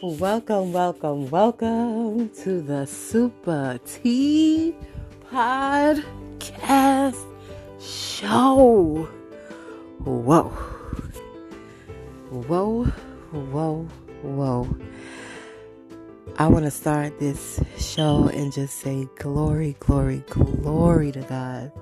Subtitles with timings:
[0.00, 4.72] Welcome, welcome, welcome to the SupaTea
[5.28, 7.26] Podcast
[7.80, 9.08] Show.
[10.04, 10.44] Whoa.
[12.30, 13.88] Whoa, whoa,
[14.22, 14.68] whoa.
[16.36, 21.72] I want to start this show and just say glory, glory, glory to God.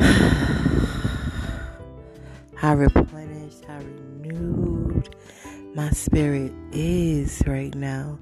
[2.62, 4.71] I replenished, I renewed
[5.74, 8.18] my spirit is right now.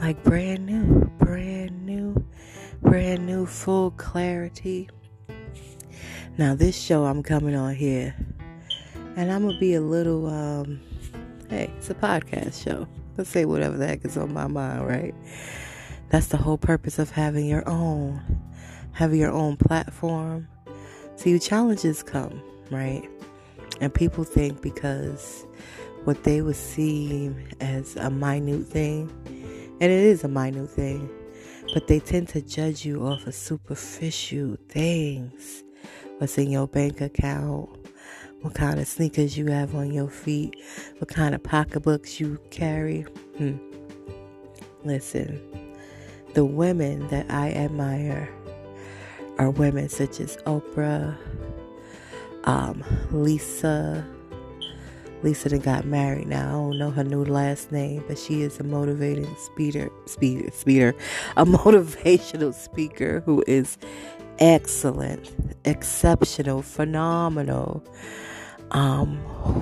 [0.00, 2.24] Like brand new, brand new,
[2.82, 4.88] brand new, full clarity.
[6.36, 8.14] Now, this show I'm coming on here,
[9.16, 10.80] and I'm gonna be a little, um,
[11.50, 12.86] hey, it's a podcast show.
[13.16, 15.14] Let's say whatever the heck is on my mind, right?
[16.10, 18.22] That's the whole purpose of having your own,
[18.92, 20.46] having your own platform.
[21.16, 22.40] See, challenges come,
[22.70, 23.02] right?
[23.80, 25.44] And people think because
[26.08, 31.06] what they would see as a minute thing, and it is a minute thing,
[31.74, 35.62] but they tend to judge you off of superficial things.
[36.16, 37.68] What's in your bank account,
[38.40, 40.56] what kind of sneakers you have on your feet,
[40.96, 43.02] what kind of pocketbooks you carry.
[43.36, 43.58] Hmm.
[44.84, 45.38] Listen,
[46.32, 48.30] the women that I admire
[49.38, 51.18] are women such as Oprah,
[52.44, 54.06] um, Lisa.
[55.22, 56.48] Lisa got married now.
[56.48, 60.94] I don't know her new last name, but she is a motivating speaker, speeder, speeder,
[61.36, 63.78] a motivational speaker who is
[64.38, 65.30] excellent,
[65.64, 67.84] exceptional, phenomenal.
[68.70, 69.16] Um,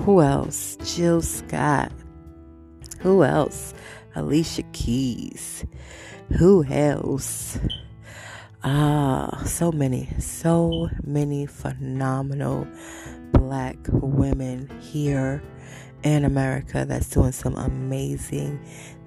[0.05, 0.77] who else?
[0.83, 1.91] Jill Scott.
[2.99, 3.73] Who else?
[4.15, 5.65] Alicia Keys.
[6.37, 7.57] Who else?
[8.63, 12.67] Ah, so many, so many phenomenal
[13.31, 15.41] black women here
[16.03, 18.59] in America that's doing some amazing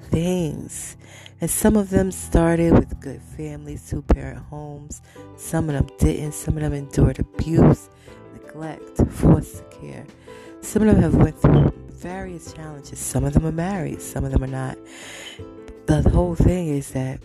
[0.05, 0.97] things.
[1.41, 5.01] And some of them started with good families, two parent homes.
[5.37, 6.33] Some of them didn't.
[6.33, 7.89] Some of them endured abuse
[8.35, 10.07] neglect, foster care.
[10.61, 12.99] Some of them have went through various challenges.
[12.99, 14.77] Some of them are married, some of them are not.
[15.87, 17.21] The whole thing is that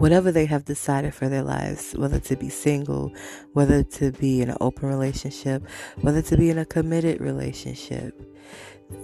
[0.00, 3.12] whatever they have decided for their lives, whether to be single,
[3.52, 5.62] whether to be in an open relationship,
[6.00, 8.18] whether to be in a committed relationship,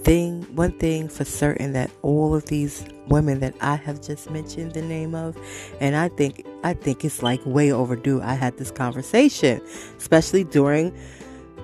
[0.01, 4.73] thing one thing for certain that all of these women that I have just mentioned
[4.73, 5.37] the name of
[5.79, 8.21] and I think I think it's like way overdue.
[8.21, 9.61] I had this conversation
[9.97, 10.93] especially during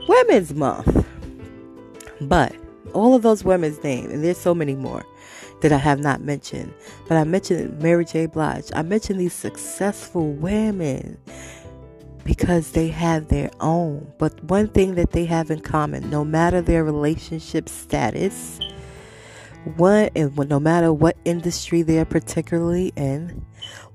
[0.07, 1.05] women's month.
[2.21, 2.55] But
[2.93, 5.03] all of those women's names and there's so many more
[5.63, 6.73] that I have not mentioned
[7.07, 11.17] but I mentioned Mary J Blige I mentioned these successful women
[12.23, 14.11] because they have their own.
[14.17, 18.59] But one thing that they have in common, no matter their relationship status,
[19.75, 23.45] one and no matter what industry they're particularly in,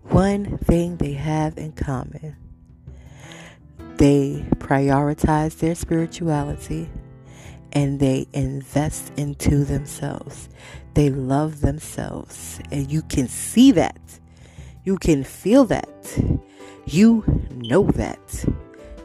[0.05, 2.37] one thing they have in common.
[3.97, 6.89] They prioritize their spirituality
[7.73, 10.49] and they invest into themselves.
[10.99, 14.01] They love themselves, and you can see that.
[14.83, 15.89] You can feel that
[16.87, 17.23] you
[17.55, 18.45] know that.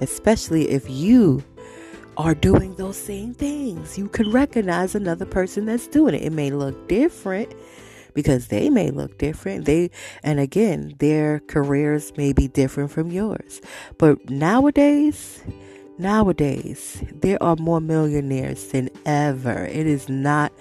[0.02, 1.44] Especially if you
[2.18, 3.96] are doing those same things.
[3.96, 6.24] You can recognize another person that's doing it.
[6.24, 7.54] It may look different
[8.16, 9.66] because they may look different.
[9.66, 9.92] They
[10.24, 13.62] and again, their careers may be different from yours.
[14.00, 15.44] But nowadays,
[16.00, 19.66] nowadays, there are more millionaires than ever.
[19.66, 20.52] It is not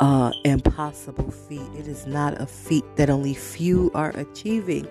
[0.00, 1.68] uh impossible feat.
[1.78, 4.88] It is not a feat that only few are achieving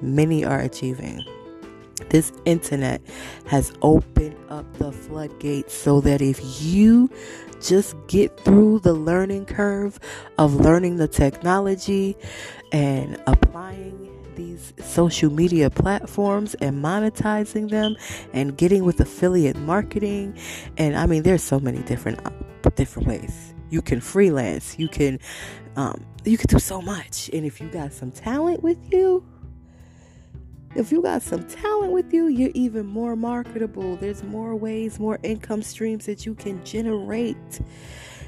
[0.00, 1.24] many are achieving.
[2.10, 3.00] This internet
[3.46, 7.10] has opened up the floodgates so that if you
[7.60, 9.98] just get through the learning curve
[10.38, 12.16] of learning the technology
[12.70, 14.04] and applying
[14.36, 17.96] these social media platforms and monetizing them
[18.32, 20.38] and getting with affiliate marketing
[20.76, 22.20] and I mean there's so many different
[22.76, 25.18] different ways you can freelance you can
[25.76, 29.24] um, you can do so much and if you got some talent with you
[30.74, 33.96] if you got some talent with you, you're even more marketable.
[33.96, 37.60] There's more ways, more income streams that you can generate.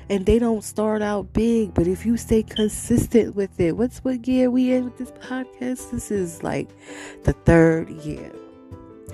[0.09, 4.27] And they don't start out big, but if you stay consistent with it, what's what
[4.27, 5.93] year we in with this podcast?
[5.93, 6.69] This is like
[7.23, 8.33] the third year.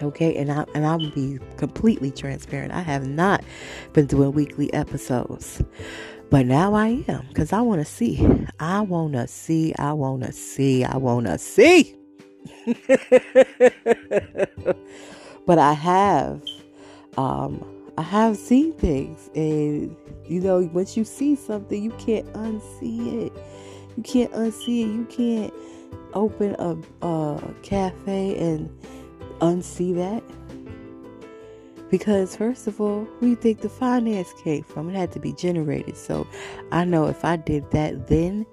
[0.03, 2.73] Okay, and I and I'll be completely transparent.
[2.73, 3.45] I have not
[3.93, 5.63] been doing weekly episodes.
[6.29, 8.27] But now I am because I want to see.
[8.59, 9.75] I want to see.
[9.77, 10.85] I want to see.
[10.85, 11.95] I want to see.
[15.47, 16.43] but I have
[17.17, 17.65] um,
[17.97, 19.97] I have seen things, and
[20.27, 23.33] you know, once you see something, you can't unsee it.
[23.97, 24.95] You can't unsee it.
[24.95, 25.55] You can't
[26.13, 26.77] open a,
[27.07, 28.69] a cafe and
[29.41, 30.23] unsee that.
[31.91, 34.91] Because, first of all, we think the finance came from?
[34.91, 35.97] It had to be generated.
[35.97, 36.27] So
[36.73, 38.47] I know if I did that then,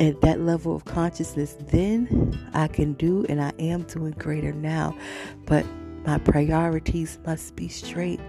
[0.00, 4.96] at that level of consciousness, then I can do and I am doing greater now.
[5.46, 5.64] But
[6.04, 8.20] my priorities must be straight.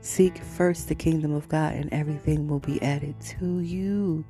[0.00, 4.24] Seek first the kingdom of God, and everything will be added to you.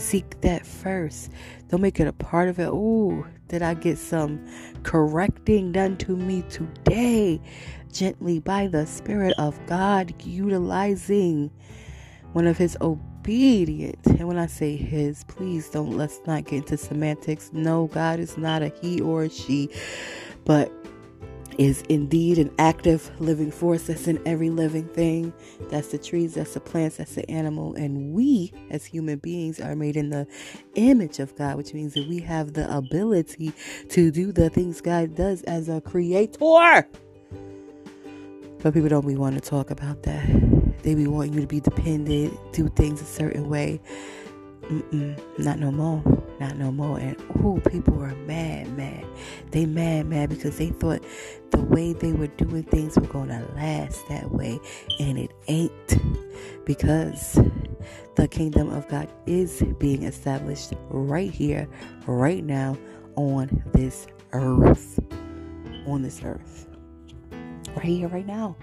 [0.00, 1.30] Seek that first.
[1.68, 2.68] Don't make it a part of it.
[2.70, 4.44] Oh, did I get some
[4.82, 7.40] correcting done to me today?
[7.92, 11.50] Gently by the Spirit of God, utilizing
[12.32, 13.98] one of His obedient.
[14.06, 17.50] And when I say His, please don't let's not get into semantics.
[17.52, 19.68] No, God is not a He or a She,
[20.44, 20.72] but
[21.60, 25.30] is indeed an active living force that's in every living thing.
[25.68, 27.74] That's the trees, that's the plants, that's the animal.
[27.74, 30.26] And we, as human beings, are made in the
[30.74, 33.52] image of God, which means that we have the ability
[33.90, 36.88] to do the things God does as a creator.
[38.62, 40.26] But people don't be wanting to talk about that.
[40.82, 43.82] They be wanting you to be dependent, do things a certain way.
[44.62, 46.19] Mm-mm, not no more.
[46.40, 46.98] Not no more.
[46.98, 49.04] And oh, people were mad, mad.
[49.50, 51.04] They mad, mad because they thought
[51.50, 54.58] the way they were doing things were gonna last that way,
[54.98, 55.72] and it ain't.
[56.64, 57.38] Because
[58.16, 61.68] the kingdom of God is being established right here,
[62.06, 62.78] right now,
[63.16, 64.98] on this earth.
[65.86, 66.66] On this earth.
[67.76, 68.56] Right here, right now.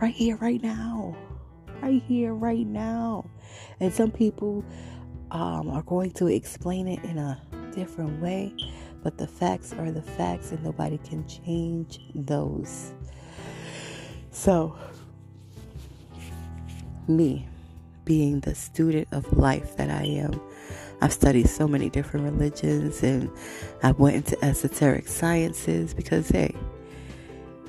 [0.00, 1.16] Right here, right now.
[1.82, 3.28] Right here, right now.
[3.80, 4.64] And some people
[5.30, 7.40] um, are going to explain it in a
[7.72, 8.54] different way,
[9.02, 12.92] but the facts are the facts and nobody can change those.
[14.30, 14.76] So,
[17.08, 17.48] me
[18.04, 20.40] being the student of life that I am,
[21.00, 23.30] I've studied so many different religions and
[23.82, 26.54] I went into esoteric sciences because, hey,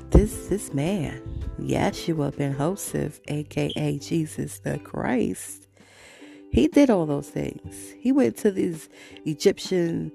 [0.09, 1.21] this this man,
[1.59, 5.67] Yeshua ben Joseph, aka Jesus the Christ,
[6.51, 7.93] he did all those things.
[7.99, 8.89] He went to these
[9.25, 10.11] Egyptian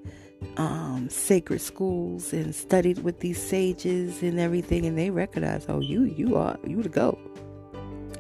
[0.59, 6.05] um, sacred schools and studied with these sages and everything, and they recognized, oh, you,
[6.05, 7.19] you are, you to go.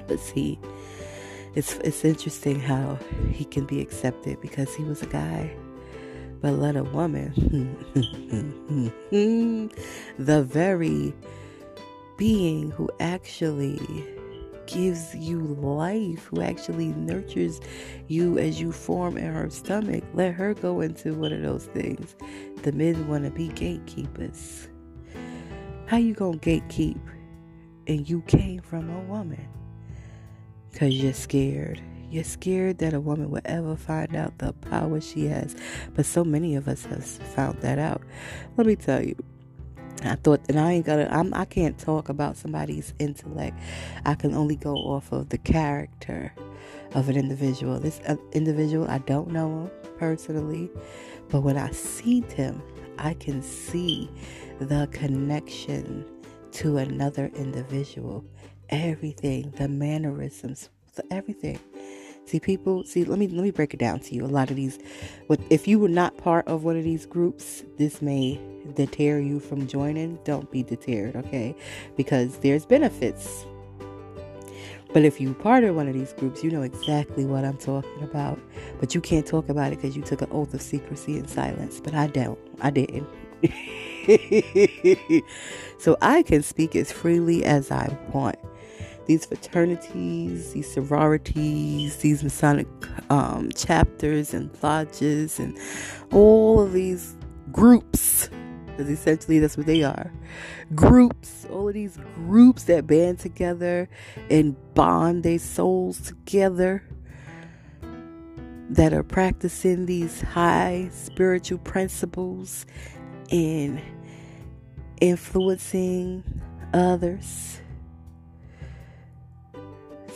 [0.08, 0.58] But see,
[1.54, 2.98] it's it's interesting how
[3.32, 5.54] he can be accepted because he was a guy,
[6.40, 7.32] but let a woman,
[10.18, 11.14] the very
[12.16, 13.78] being who actually
[14.66, 17.60] gives you life, who actually nurtures
[18.08, 20.04] you as you form in her stomach.
[20.14, 22.16] Let her go into one of those things.
[22.62, 24.68] The men want to be gatekeepers.
[25.86, 27.00] How you gonna gatekeep
[27.86, 29.48] and you came from a woman?
[30.74, 31.80] Cause you're scared.
[32.10, 35.56] You're scared that a woman will ever find out the power she has.
[35.94, 38.02] But so many of us have found that out.
[38.56, 39.16] Let me tell you,
[40.02, 43.58] I thought, and I ain't gonna, I'm, I can't talk about somebody's intellect.
[44.04, 46.32] I can only go off of the character
[46.94, 47.78] of an individual.
[47.78, 50.70] This uh, individual, I don't know him personally,
[51.28, 52.62] but when I see him,
[52.98, 54.10] I can see
[54.58, 56.04] the connection
[56.52, 58.24] to another individual.
[58.68, 60.70] Everything, the mannerisms,
[61.10, 61.58] everything.
[62.26, 64.24] See, people, see, let me let me break it down to you.
[64.24, 64.80] A lot of these,
[65.48, 68.40] if you were not part of one of these groups, this may
[68.74, 70.18] deter you from joining.
[70.24, 71.54] Don't be deterred, okay?
[71.96, 73.46] Because there's benefits.
[74.92, 78.02] But if you part of one of these groups, you know exactly what I'm talking
[78.02, 78.40] about.
[78.80, 81.80] But you can't talk about it because you took an oath of secrecy and silence.
[81.80, 82.38] But I don't.
[82.60, 83.06] I didn't.
[85.78, 88.36] so I can speak as freely as I want
[89.06, 92.66] these fraternities, these sororities, these Masonic
[93.10, 95.56] um, chapters and lodges, and
[96.12, 97.16] all of these
[97.52, 98.28] groups.
[98.66, 100.12] Because essentially, that's what they are
[100.74, 101.46] groups.
[101.50, 103.88] All of these groups that band together
[104.28, 106.82] and bond their souls together
[108.68, 112.66] that are practicing these high spiritual principles
[113.30, 113.80] and
[115.00, 116.24] influencing
[116.74, 117.60] others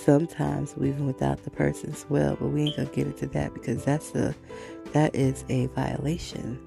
[0.01, 4.15] sometimes even without the person's will but we ain't gonna get into that because that's
[4.15, 4.35] a
[4.93, 6.59] that is a violation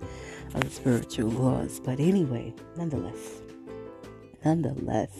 [0.53, 1.79] of the spiritual laws.
[1.79, 3.41] But anyway nonetheless
[4.45, 5.11] nonetheless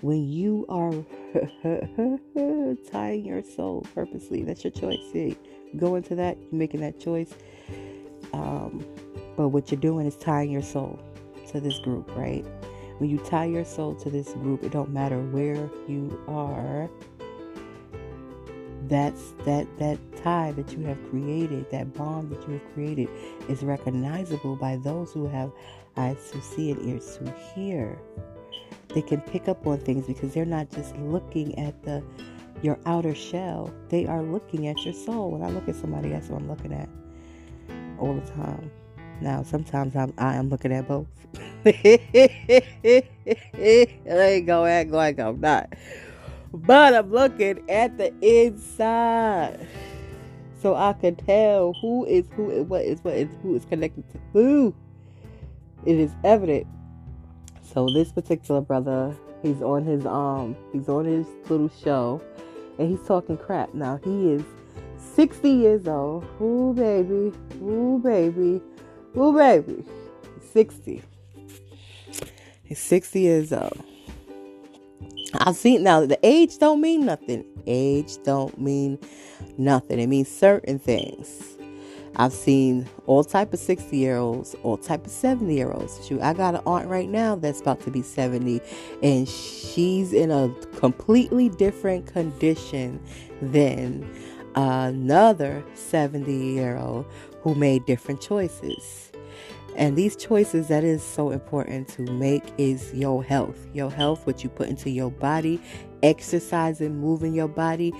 [0.00, 0.92] when you are
[2.90, 5.00] tying your soul purposely that's your choice.
[5.12, 5.36] See
[5.76, 7.32] go into that you're making that choice.
[8.32, 8.84] Um,
[9.36, 10.98] but what you're doing is tying your soul
[11.48, 12.44] to this group right
[12.98, 16.88] when you tie your soul to this group, it don't matter where you are.
[18.88, 23.08] That's that that tie that you have created, that bond that you have created,
[23.48, 25.50] is recognizable by those who have
[25.96, 27.98] eyes to see and ears to hear.
[28.88, 32.02] They can pick up on things because they're not just looking at the
[32.62, 33.72] your outer shell.
[33.88, 35.32] They are looking at your soul.
[35.32, 36.88] When I look at somebody, that's what I'm looking at
[37.98, 38.70] all the time.
[39.20, 41.06] Now, sometimes I'm I am looking at both.
[41.66, 43.02] I
[44.04, 45.72] ain't go act like I'm not.
[46.52, 49.66] But I'm looking at the inside.
[50.60, 54.08] So I can tell who is who and what is what is who is connected
[54.12, 54.74] to who.
[55.84, 56.66] It is evident.
[57.62, 62.22] So this particular brother, he's on his um he's on his little show
[62.78, 63.74] and he's talking crap.
[63.74, 64.42] Now he is
[64.98, 66.24] 60 years old.
[66.40, 67.32] Ooh baby.
[67.62, 68.60] Ooh baby.
[69.16, 69.84] Ooh baby.
[70.52, 71.02] 60.
[72.64, 73.82] He's 60 years old.
[75.34, 77.44] I've seen now the age don't mean nothing.
[77.66, 78.98] Age don't mean
[79.58, 79.98] nothing.
[79.98, 81.56] It means certain things.
[82.18, 86.04] I've seen all type of 60 year olds, all type of 70 year olds.
[86.06, 88.60] Shoot, I got an aunt right now that's about to be 70
[89.02, 93.00] and she's in a completely different condition
[93.42, 94.08] than
[94.54, 97.04] another 70 year old
[97.46, 99.12] who made different choices.
[99.76, 103.68] And these choices that is so important to make is your health.
[103.72, 105.62] Your health, what you put into your body,
[106.02, 107.92] exercising, moving your body.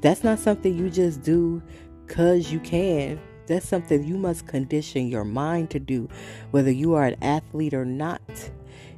[0.00, 1.62] That's not something you just do
[2.06, 3.20] because you can.
[3.46, 6.08] That's something you must condition your mind to do,
[6.50, 8.22] whether you are an athlete or not.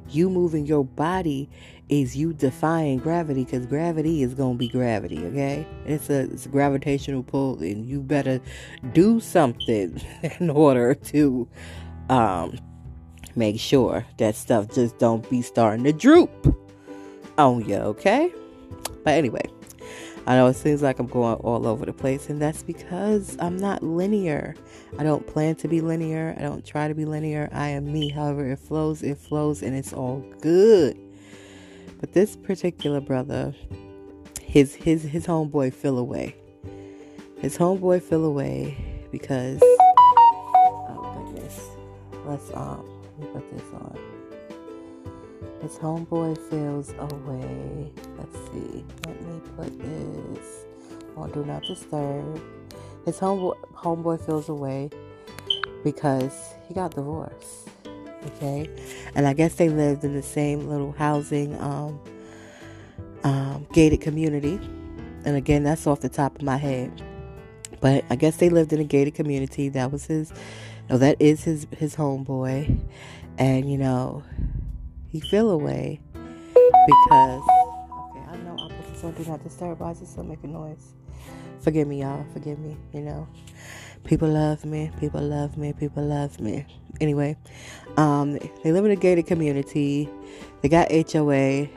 [0.09, 1.49] You moving your body
[1.89, 5.65] is you defying gravity because gravity is going to be gravity, okay?
[5.85, 8.41] It's a, it's a gravitational pull, and you better
[8.93, 10.01] do something
[10.39, 11.47] in order to
[12.09, 12.57] um,
[13.35, 16.55] make sure that stuff just don't be starting to droop
[17.37, 18.33] on you, okay?
[19.03, 19.43] But anyway,
[20.25, 23.55] I know it seems like I'm going all over the place, and that's because I'm
[23.55, 24.55] not linear.
[24.99, 26.35] I don't plan to be linear.
[26.37, 27.47] I don't try to be linear.
[27.53, 28.09] I am me.
[28.09, 30.97] However, it flows, it flows, and it's all good.
[31.99, 33.55] But this particular brother,
[34.41, 36.35] his his his homeboy fell away.
[37.39, 38.77] His homeboy fell away
[39.11, 41.59] because oh goodness,
[42.25, 42.85] let's um
[43.33, 43.97] put this on.
[45.61, 47.91] His homeboy feels away.
[48.17, 48.85] Let's see.
[49.05, 50.65] Let me put this
[51.15, 52.41] on do not disturb.
[53.05, 54.89] His homeboy homeboy feels away
[55.83, 57.69] because he got divorced.
[58.25, 58.69] Okay.
[59.15, 61.99] And I guess they lived in the same little housing um
[63.23, 64.59] um gated community.
[65.25, 66.91] And again, that's off the top of my head.
[67.79, 69.69] But I guess they lived in a gated community.
[69.69, 70.31] That was his
[70.89, 72.79] no, that is his his homeboy,
[73.37, 74.23] and you know,
[75.09, 79.85] he feel away because okay, I know I put this on do not disturb, but
[79.85, 80.93] I just still making noise.
[81.59, 82.25] Forgive me, y'all.
[82.31, 82.77] Forgive me.
[82.93, 83.27] You know,
[84.07, 84.89] people love me.
[84.99, 85.73] People love me.
[85.73, 86.65] People love me.
[87.01, 87.37] Anyway,
[87.97, 90.09] um, they live in a gated community.
[90.61, 91.67] They got HOA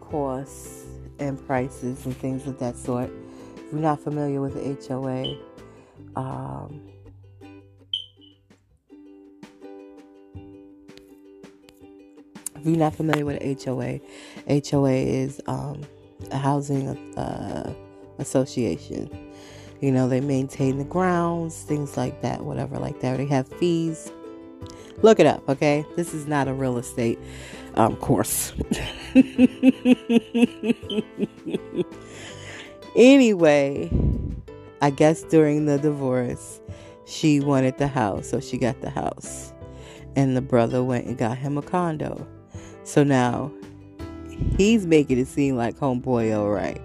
[0.00, 0.84] costs
[1.18, 3.10] and prices and things of that sort.
[3.56, 5.36] If you're not familiar with the HOA,
[6.14, 6.80] um,
[12.54, 14.00] if you're not familiar with HOA,
[14.48, 15.82] HOA is um,
[16.30, 17.74] a housing uh,
[18.18, 19.25] association.
[19.80, 23.18] You know, they maintain the grounds, things like that, whatever like that.
[23.18, 24.10] They have fees.
[25.02, 25.84] Look it up, okay?
[25.96, 27.18] This is not a real estate
[27.74, 28.54] um, course.
[32.96, 33.90] anyway,
[34.80, 36.60] I guess during the divorce,
[37.04, 39.52] she wanted the house, so she got the house.
[40.16, 42.26] And the brother went and got him a condo.
[42.84, 43.52] So now
[44.56, 46.80] he's making it seem like homeboy all right.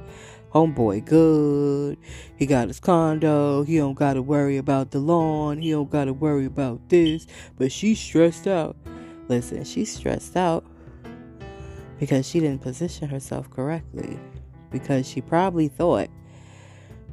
[0.53, 1.97] Homeboy good.
[2.35, 3.63] He got his condo.
[3.63, 5.59] He don't got to worry about the lawn.
[5.59, 7.25] He don't got to worry about this.
[7.57, 8.75] But she's stressed out.
[9.27, 10.65] Listen, she's stressed out
[11.99, 14.19] because she didn't position herself correctly.
[14.71, 16.09] Because she probably thought,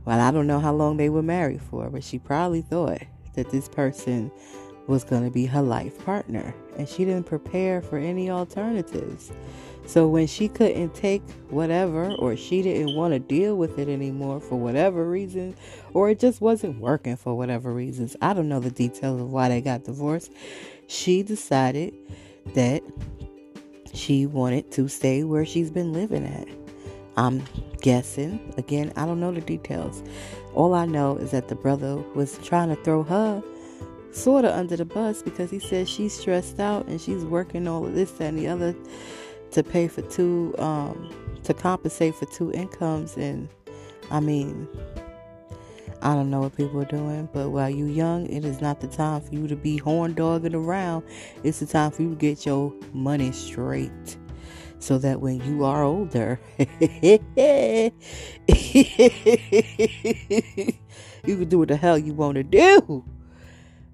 [0.05, 3.03] well, I don't know how long they were married for, but she probably thought
[3.35, 4.33] that this person
[4.89, 9.31] was going to be her life partner, and she didn't prepare for any alternatives.
[9.87, 14.41] So when she couldn't take whatever, or she didn't want to deal with it anymore
[14.41, 15.55] for whatever reason,
[15.95, 19.49] or it just wasn't working for whatever reasons, I don't know the details of why
[19.49, 20.33] they got divorced.
[20.89, 21.95] She decided
[22.55, 22.83] that
[23.95, 26.49] she wanted to stay where she's been living at.
[27.17, 27.43] I'm
[27.83, 28.55] guessing.
[28.57, 30.03] Again, I don't know the details.
[30.55, 33.43] All I know is that the brother was trying to throw her
[34.13, 37.87] sort of under the bus because he says she's stressed out and she's working all
[37.87, 38.75] of this that, and the other
[39.53, 41.11] to pay for two, um,
[41.45, 43.17] to compensate for two incomes.
[43.17, 43.49] And
[44.11, 44.69] I mean,
[46.03, 48.87] I don't know what people are doing, but while you're young, it is not the
[48.87, 51.05] time for you to be horn dogging around.
[51.43, 54.17] It's the time for you to get your money straight.
[54.81, 57.19] So that when you are older, you
[61.27, 63.05] can do what the hell you want to do.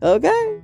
[0.05, 0.63] Okay?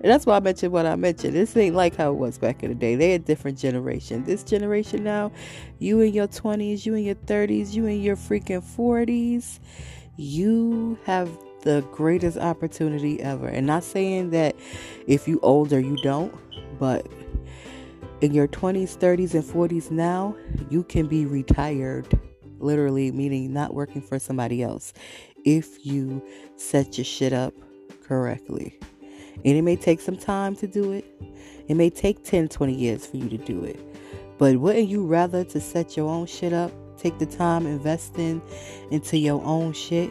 [0.00, 1.34] And that's why I mentioned what I mentioned.
[1.34, 2.94] This ain't like how it was back in the day.
[2.94, 4.24] They a different generation.
[4.24, 5.30] This generation now,
[5.78, 9.58] you in your 20s, you in your 30s, you in your freaking 40s,
[10.16, 11.28] you have
[11.62, 13.48] the greatest opportunity ever.
[13.48, 14.56] And not saying that
[15.06, 16.32] if you older you don't,
[16.78, 17.06] but
[18.20, 20.34] in your 20s, 30s and 40s now,
[20.70, 22.06] you can be retired.
[22.60, 24.92] Literally meaning not working for somebody else
[25.44, 26.22] if you
[26.56, 27.54] set your shit up
[28.08, 28.78] correctly.
[29.44, 31.04] And it may take some time to do it.
[31.68, 33.78] It may take 10, 20 years for you to do it.
[34.38, 38.42] But wouldn't you rather to set your own shit up take the time investing
[38.90, 40.10] into your own shit.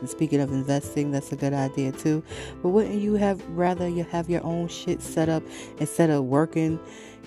[0.00, 2.22] And speaking of investing, that's a good idea too.
[2.62, 5.42] But wouldn't you have rather you have your own shit set up
[5.78, 6.78] instead of working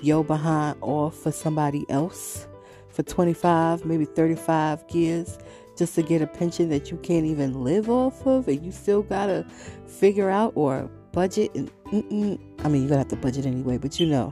[0.01, 2.47] yo behind off for somebody else
[2.89, 5.37] for 25, maybe 35 years
[5.81, 9.01] just to get a pension that you can't even live off of and you still
[9.01, 9.43] gotta
[9.87, 11.71] figure out or budget and
[12.63, 14.31] I mean you gotta have to budget anyway, but you know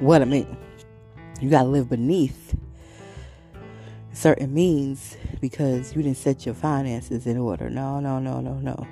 [0.00, 0.56] what I mean.
[1.40, 2.56] You gotta live beneath
[4.12, 7.70] certain means because you didn't set your finances in order.
[7.70, 8.84] No, no, no, no, no.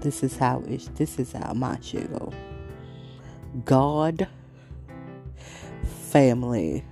[0.00, 0.88] This is how it.
[0.94, 2.32] This is how my shit go.
[3.66, 4.26] God,
[5.84, 6.86] family.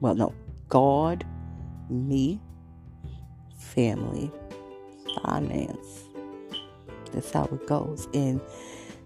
[0.00, 0.32] Well, no,
[0.70, 1.26] God,
[1.90, 2.40] me,
[3.76, 4.32] family,
[5.22, 6.04] finance.
[7.12, 8.08] That's how it goes.
[8.12, 8.40] And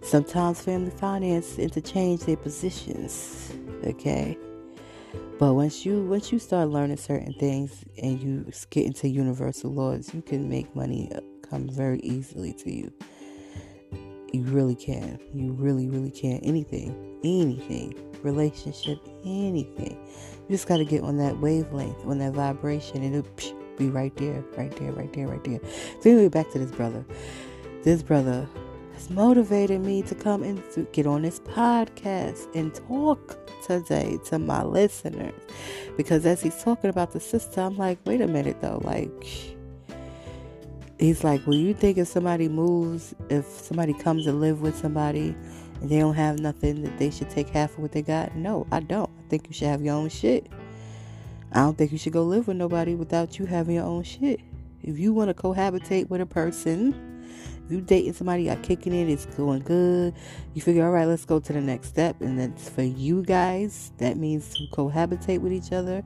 [0.01, 3.53] sometimes family finance interchange their positions.
[3.85, 4.39] Okay
[5.41, 10.13] but once you once you start learning certain things and you get into universal laws,
[10.13, 12.93] you can make money uh, come very easily to you.
[14.35, 15.19] You really can.
[15.33, 16.41] You really, really can.
[16.41, 19.99] Anything, anything, relationship, anything.
[20.47, 23.33] You just got to get on that wavelength, on that vibration, and it'll
[23.81, 25.59] be right there, right there, right there, right there.
[26.01, 27.05] So anyway, back to this brother.
[27.83, 28.47] This brother
[28.93, 34.39] has motivated me to come and to get on this podcast and talk today to
[34.39, 35.33] my listeners.
[35.97, 39.25] Because as he's talking about the sister, I'm like, wait a minute though, like
[40.99, 45.35] he's like, Well you think if somebody moves, if somebody comes to live with somebody
[45.81, 48.37] and they don't have nothing that they should take half of what they got?
[48.37, 49.09] No, I don't.
[49.09, 50.47] I think you should have your own shit.
[51.53, 54.41] I don't think you should go live with nobody without you having your own shit.
[54.83, 57.27] If you want to cohabitate with a person,
[57.69, 60.15] you dating somebody, y'all kicking it, it's going good.
[60.55, 62.21] You figure, all right, let's go to the next step.
[62.21, 66.03] And that's for you guys, that means to cohabitate with each other,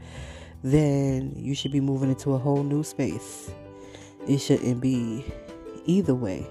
[0.62, 3.50] then you should be moving into a whole new space.
[4.26, 5.24] It shouldn't be
[5.84, 6.46] either way.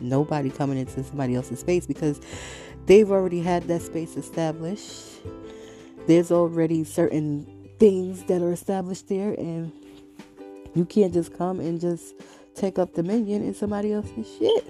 [0.00, 2.20] Nobody coming into somebody else's space because
[2.86, 5.20] they've already had that space established.
[6.06, 7.46] There's already certain
[7.78, 9.72] things that are established there, and
[10.74, 12.14] you can't just come and just
[12.54, 14.66] take up dominion in somebody else's shit.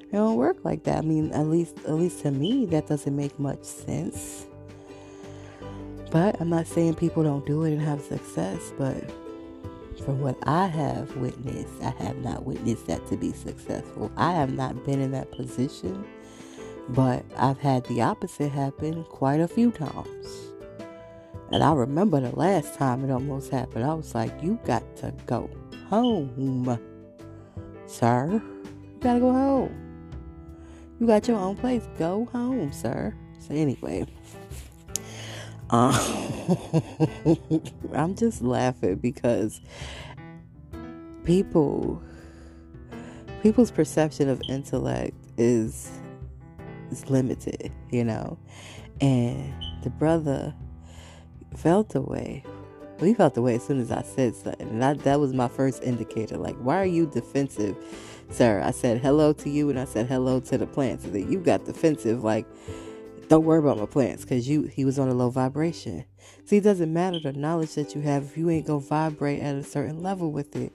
[0.00, 0.98] It don't work like that.
[0.98, 4.46] I mean, at least at least to me, that doesn't make much sense.
[6.10, 8.96] But I'm not saying people don't do it and have success, but
[10.04, 14.10] from what I have witnessed, I have not witnessed that to be successful.
[14.16, 16.04] I have not been in that position,
[16.88, 20.49] but I've had the opposite happen quite a few times.
[21.52, 23.84] And I remember the last time it almost happened.
[23.84, 25.50] I was like, you got to go
[25.88, 26.78] home,
[27.86, 28.28] sir.
[28.32, 29.74] You gotta go home.
[31.00, 31.88] You got your own place.
[31.98, 33.14] Go home, sir.
[33.40, 34.06] So, anyway,
[35.70, 35.94] um,
[37.94, 39.60] I'm just laughing because
[41.24, 42.02] people
[43.42, 45.90] people's perception of intellect is
[46.90, 48.38] is limited, you know.
[49.00, 50.54] And the brother
[51.56, 52.44] felt away
[53.00, 54.68] We felt the way as soon as I said something.
[54.68, 56.36] And I, that was my first indicator.
[56.36, 57.76] Like, why are you defensive,
[58.30, 58.62] sir?
[58.62, 61.04] I said hello to you and I said hello to the plants.
[61.04, 62.46] And then you got defensive, like,
[63.28, 66.04] don't worry about my plants because you he was on a low vibration.
[66.44, 69.54] See, it doesn't matter the knowledge that you have if you ain't gonna vibrate at
[69.54, 70.72] a certain level with it.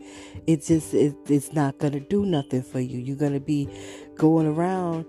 [0.47, 2.97] It just it, it's not gonna do nothing for you.
[2.97, 3.69] You're gonna be
[4.15, 5.05] going around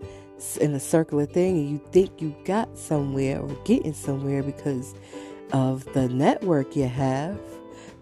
[0.60, 4.94] in a circular thing and you think you got somewhere or getting somewhere because
[5.52, 7.38] of the network you have,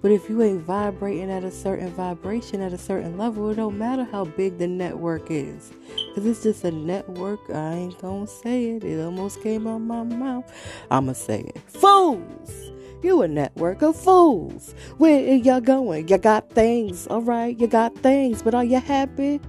[0.04, 3.78] But if you ain't vibrating at a certain vibration at a certain level, it don't
[3.78, 5.72] matter how big the network is.
[6.09, 7.40] Because it's just a network.
[7.48, 8.85] I ain't gonna say it.
[8.85, 10.52] It almost came out my mouth.
[10.90, 11.59] I'ma say it.
[11.70, 12.72] Fools!
[13.02, 14.74] You a network of fools.
[14.98, 16.09] Where y'all going?
[16.09, 17.59] You got things, all right?
[17.59, 19.40] You got things, but are you happy?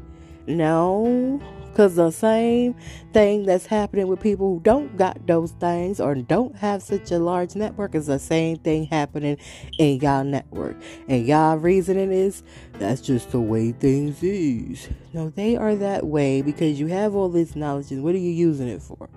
[0.48, 1.42] No.
[1.76, 2.74] Because the same
[3.12, 7.20] thing that's happening with people who don't got those things or don't have such a
[7.20, 9.38] large network is the same thing happening
[9.78, 10.78] in y'all network.
[11.10, 12.44] And y'all reasoning is
[12.80, 14.88] that's just the way things is.
[15.12, 18.32] No, they are that way because you have all this knowledge and what are you
[18.32, 19.10] using it for?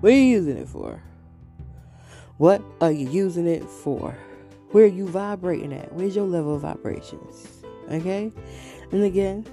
[0.00, 1.02] What are you using it for?
[2.38, 4.16] What are you using it for?
[4.70, 5.92] Where are you vibrating at?
[5.92, 7.62] Where's your level of vibrations?
[7.90, 8.32] Okay?
[8.90, 9.44] And again,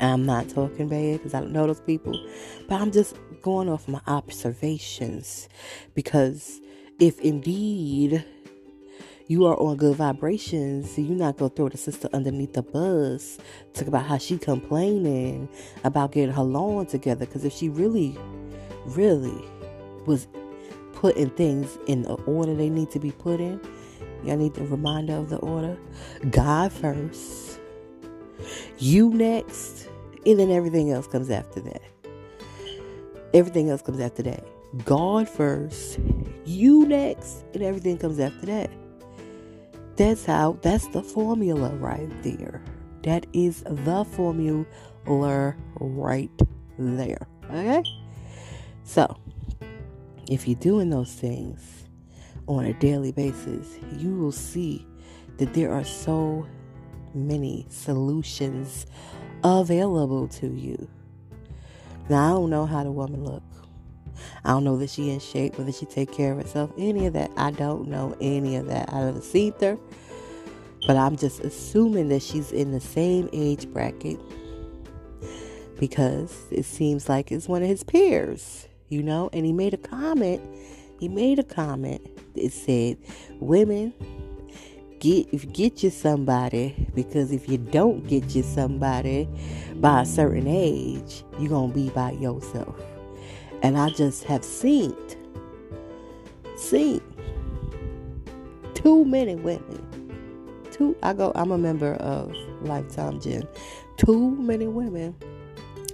[0.00, 2.18] I'm not talking bad because I don't know those people,
[2.68, 5.48] but I'm just going off my observations
[5.94, 6.60] because
[6.98, 8.24] if indeed
[9.30, 13.38] you are on good vibrations, you're not gonna throw the sister underneath the bus.
[13.74, 15.48] Talk about how she complaining
[15.84, 17.26] about getting her lawn together.
[17.26, 18.18] Because if she really,
[18.86, 19.44] really
[20.04, 20.26] was
[20.94, 23.60] putting things in the order they need to be put in,
[24.24, 25.78] y'all need the reminder of the order.
[26.30, 27.60] God first,
[28.78, 29.89] you next,
[30.26, 31.82] and then everything else comes after that.
[33.32, 34.44] Everything else comes after that.
[34.84, 35.98] God first,
[36.44, 38.70] you next, and everything comes after that.
[39.96, 42.62] That's how, that's the formula right there.
[43.02, 44.66] That is the formula
[45.06, 46.30] right
[46.78, 47.26] there.
[47.50, 47.82] Okay?
[48.84, 49.16] So,
[50.28, 51.86] if you're doing those things
[52.46, 54.86] on a daily basis, you will see
[55.38, 56.46] that there are so
[57.14, 58.86] many solutions
[59.42, 60.88] available to you.
[62.08, 63.42] Now, I don't know how the woman look.
[64.44, 67.12] I don't know that she in shape, whether she take care of herself, any of
[67.14, 67.30] that.
[67.36, 68.92] I don't know any of that.
[68.92, 69.78] I haven't seen her,
[70.86, 74.18] but I'm just assuming that she's in the same age bracket
[75.78, 79.30] because it seems like it's one of his peers, you know.
[79.32, 80.42] And he made a comment.
[80.98, 82.98] He made a comment It said,
[83.40, 83.94] "Women
[85.00, 89.28] get get you somebody because if you don't get you somebody
[89.76, 92.76] by a certain age, you're gonna be by yourself.
[93.62, 94.94] And I just have seen
[96.56, 97.00] seen
[98.74, 99.86] too many women.
[100.70, 103.48] Too I go I'm a member of Lifetime Gym.
[103.96, 105.14] Too many women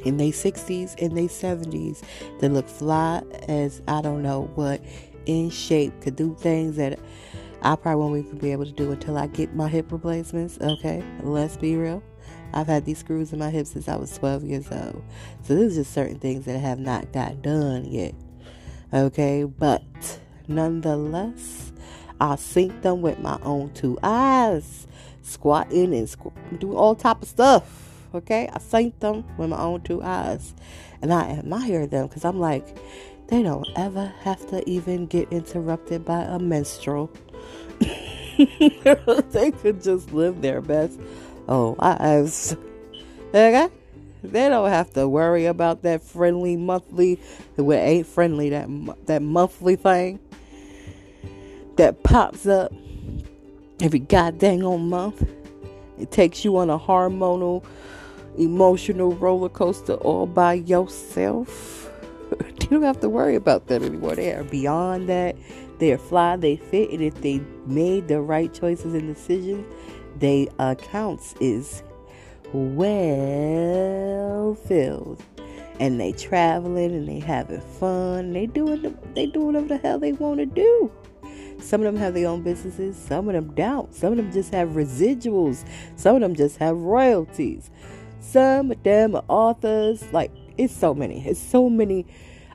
[0.04, 2.02] in their 60s and their 70s
[2.40, 4.80] that look fly as I don't know what
[5.26, 6.98] in shape could do things that
[7.62, 10.58] I probably won't even be able to do until I get my hip replacements.
[10.60, 12.02] Okay, let's be real.
[12.52, 15.02] I've had these screws in my hips since I was 12 years old.
[15.42, 18.14] So there's just certain things that I have not got done yet.
[18.92, 19.82] Okay, but
[20.48, 21.72] nonetheless,
[22.20, 24.86] I'll them with my own two eyes,
[25.22, 28.08] squatting and squ- do all type of stuff.
[28.14, 30.54] Okay, I sync them with my own two eyes,
[31.02, 32.78] and I admire them because I'm like,
[33.28, 37.10] they don't ever have to even get interrupted by a menstrual.
[39.30, 40.98] they could just live their best.
[41.48, 42.56] Oh, I was
[43.28, 43.68] okay.
[44.22, 47.20] They don't have to worry about that friendly monthly.
[47.56, 48.68] It ain't friendly that
[49.06, 50.18] that monthly thing
[51.76, 52.72] that pops up
[53.80, 55.28] every goddamn on month.
[55.98, 57.64] It takes you on a hormonal,
[58.36, 61.90] emotional roller coaster all by yourself.
[62.40, 64.16] you don't have to worry about that anymore.
[64.16, 65.36] They are beyond that.
[65.78, 69.66] They're fly, they fit, and if they made the right choices and decisions,
[70.18, 71.82] they uh, accounts is
[72.52, 75.22] well filled.
[75.78, 78.32] And they traveling and they having fun.
[78.32, 80.90] They doing they doing whatever the hell they want to do.
[81.60, 82.96] Some of them have their own businesses.
[82.96, 83.94] Some of them don't.
[83.94, 85.66] Some of them just have residuals.
[85.96, 87.70] Some of them just have royalties.
[88.20, 90.10] Some of them are authors.
[90.12, 91.26] Like it's so many.
[91.26, 92.06] It's so many.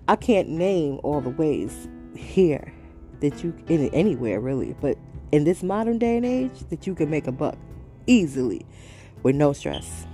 [0.07, 2.73] I can't name all the ways here
[3.21, 4.97] that you in anywhere really, but
[5.31, 7.57] in this modern day and age that you can make a buck
[8.07, 8.65] easily
[9.23, 10.05] with no stress.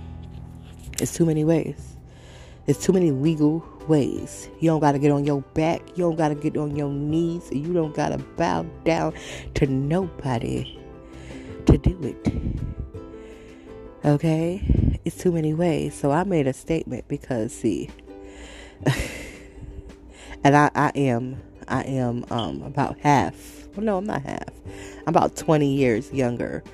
[1.00, 1.96] It's too many ways.
[2.66, 4.48] It's too many legal ways.
[4.60, 5.80] You don't got to get on your back.
[5.96, 7.48] You don't got to get on your knees.
[7.50, 9.14] You don't got to bow down
[9.54, 10.78] to nobody
[11.66, 12.32] to do it.
[14.04, 14.98] Okay?
[15.04, 15.94] It's too many ways.
[15.94, 17.88] So I made a statement because, see,
[20.44, 23.68] and I, I am I am um, about half.
[23.76, 24.48] Well, no, I'm not half.
[25.06, 26.64] I'm about 20 years younger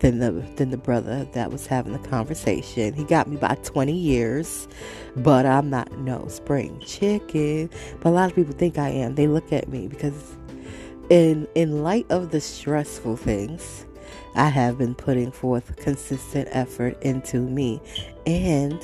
[0.00, 2.92] than the than the brother that was having the conversation.
[2.92, 4.68] He got me by 20 years,
[5.16, 7.70] but I'm not no spring chicken.
[8.00, 9.14] But a lot of people think I am.
[9.14, 10.36] They look at me because
[11.08, 13.86] in in light of the stressful things
[14.34, 17.80] I have been putting forth consistent effort into me.
[18.26, 18.80] And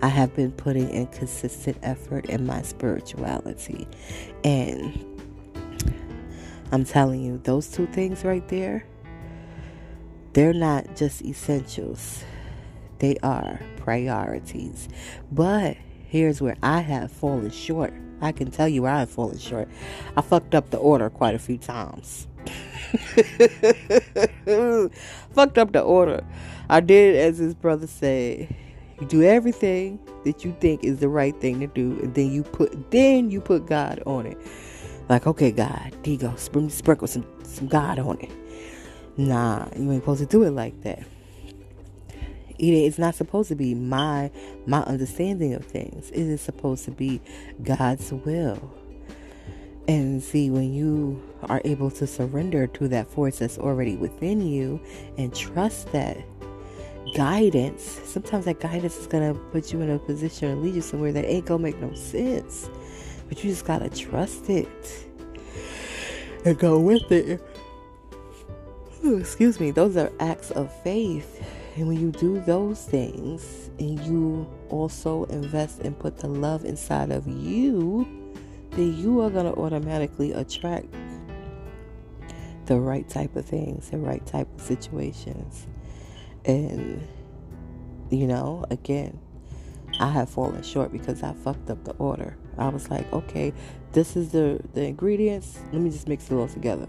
[0.00, 3.88] I have been putting in consistent effort in my spirituality.
[4.44, 5.04] And
[6.70, 8.84] I'm telling you, those two things right there,
[10.34, 12.22] they're not just essentials,
[13.00, 14.88] they are priorities.
[15.32, 17.92] But here's where I have fallen short.
[18.20, 19.68] I can tell you where I have fallen short.
[20.16, 22.28] I fucked up the order quite a few times.
[25.30, 26.24] fucked up the order.
[26.68, 28.54] I did as his brother said.
[29.00, 32.42] You do everything that you think is the right thing to do, and then you
[32.42, 34.38] put then you put God on it.
[35.08, 36.34] Like, okay, God, there you go.
[36.36, 38.30] Sprinkle some some God on it.
[39.16, 41.02] Nah, you ain't supposed to do it like that.
[42.58, 44.30] It's not supposed to be my
[44.66, 46.10] my understanding of things.
[46.10, 47.20] It is supposed to be
[47.62, 48.74] God's will.
[49.86, 54.80] And see, when you are able to surrender to that force that's already within you
[55.16, 56.18] and trust that
[57.14, 60.80] guidance, sometimes that guidance is going to put you in a position or lead you
[60.80, 62.68] somewhere that ain't going to make no sense.
[63.28, 65.06] But you just got to trust it
[66.44, 67.42] and go with it.
[69.04, 71.44] Ooh, excuse me, those are acts of faith.
[71.76, 77.12] And when you do those things and you also invest and put the love inside
[77.12, 78.06] of you,
[78.70, 80.86] then you are going to automatically attract
[82.66, 85.66] the right type of things, the right type of situations.
[86.48, 87.06] And,
[88.10, 89.20] you know, again,
[90.00, 92.36] I have fallen short because I fucked up the order.
[92.56, 93.52] I was like, okay,
[93.92, 95.58] this is the, the ingredients.
[95.72, 96.88] Let me just mix it all together.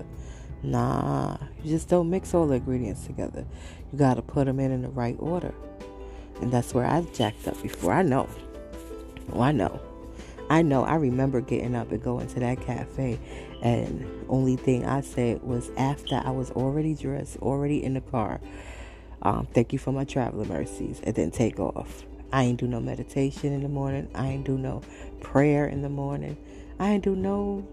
[0.63, 3.45] Nah, you just don't mix all the ingredients together.
[3.91, 5.53] You got to put them in in the right order.
[6.41, 7.93] And that's where I jacked up before.
[7.93, 8.29] I know.
[9.33, 9.79] Oh, I know.
[10.49, 10.83] I know.
[10.83, 13.19] I remember getting up and going to that cafe.
[13.61, 18.39] And only thing I said was after I was already dressed, already in the car,
[19.21, 22.05] um, thank you for my traveling mercies, and then take off.
[22.31, 24.07] I ain't do no meditation in the morning.
[24.13, 24.81] I ain't do no
[25.19, 26.37] prayer in the morning.
[26.79, 27.67] I ain't do no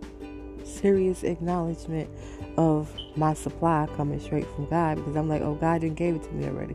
[0.64, 2.11] serious acknowledgement
[2.56, 6.22] of my supply coming straight from God because I'm like, oh, God didn't give it
[6.24, 6.74] to me already.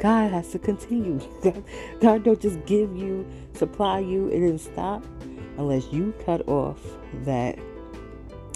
[0.00, 1.20] God has to continue.
[2.00, 5.04] God don't just give you, supply you, and then stop
[5.56, 6.80] unless you cut off
[7.24, 7.58] that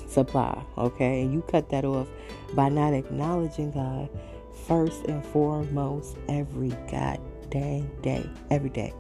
[0.09, 1.23] supply, okay?
[1.23, 2.09] And you cut that off
[2.55, 4.09] by not acknowledging God
[4.67, 8.93] first and foremost every god dang day, every day.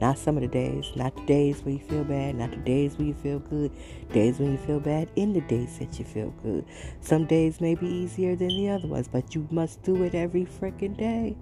[0.00, 2.96] Not some of the days, not the days where you feel bad, not the days
[2.96, 3.72] where you feel good,
[4.12, 6.64] days when you feel bad, in the days that you feel good.
[7.00, 10.44] Some days may be easier than the other ones, but you must do it every
[10.44, 11.36] freaking day.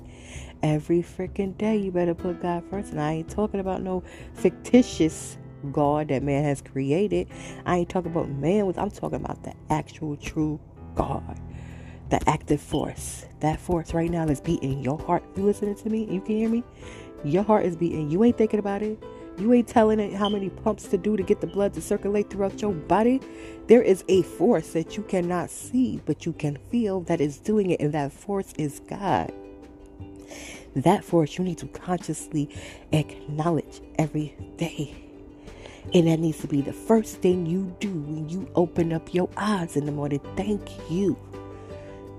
[0.63, 2.93] Every freaking day, you better put God first.
[2.93, 4.03] And I ain't talking about no
[4.33, 5.37] fictitious
[5.71, 7.29] God that man has created.
[7.67, 10.59] I ain't talking about man, I'm talking about the actual true
[10.95, 11.39] God
[12.11, 13.27] the active force.
[13.41, 15.25] That force right now is beating your heart.
[15.37, 16.05] You listening to me?
[16.11, 16.63] You can hear me?
[17.25, 18.11] Your heart is beating.
[18.11, 19.03] You ain't thinking about it.
[19.39, 22.31] You ain't telling it how many pumps to do to get the blood to circulate
[22.31, 23.21] throughout your body.
[23.67, 27.71] There is a force that you cannot see, but you can feel that is doing
[27.71, 29.33] it, and that force is God.
[30.75, 32.49] That force you need to consciously
[32.93, 34.95] acknowledge every day.
[35.93, 39.29] And that needs to be the first thing you do when you open up your
[39.37, 40.21] eyes in the morning.
[40.37, 41.17] Thank you.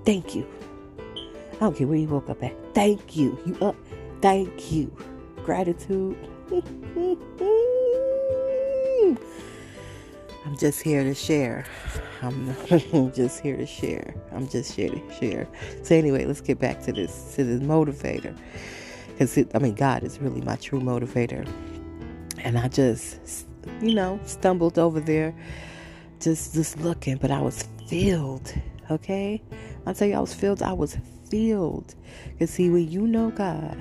[0.04, 0.46] Thank you.
[1.54, 2.54] I don't care where you woke up at.
[2.74, 3.38] Thank you.
[3.44, 3.76] You up.
[4.20, 4.94] Thank you.
[5.44, 6.16] Gratitude.
[10.46, 11.66] I'm just here to share.
[12.22, 12.54] I'm
[13.14, 14.14] just here to share.
[14.32, 15.48] I'm just here to share.
[15.82, 18.36] So anyway, let's get back to this to this motivator.
[19.18, 21.46] Cuz I mean God is really my true motivator.
[22.38, 23.46] And I just
[23.82, 25.34] you know, stumbled over there
[26.20, 28.52] just just looking, but I was filled,
[28.90, 29.42] okay?
[29.86, 30.62] I'll tell you I was filled.
[30.62, 30.96] I was
[31.30, 31.94] filled.
[32.38, 33.76] Cuz see when you know God,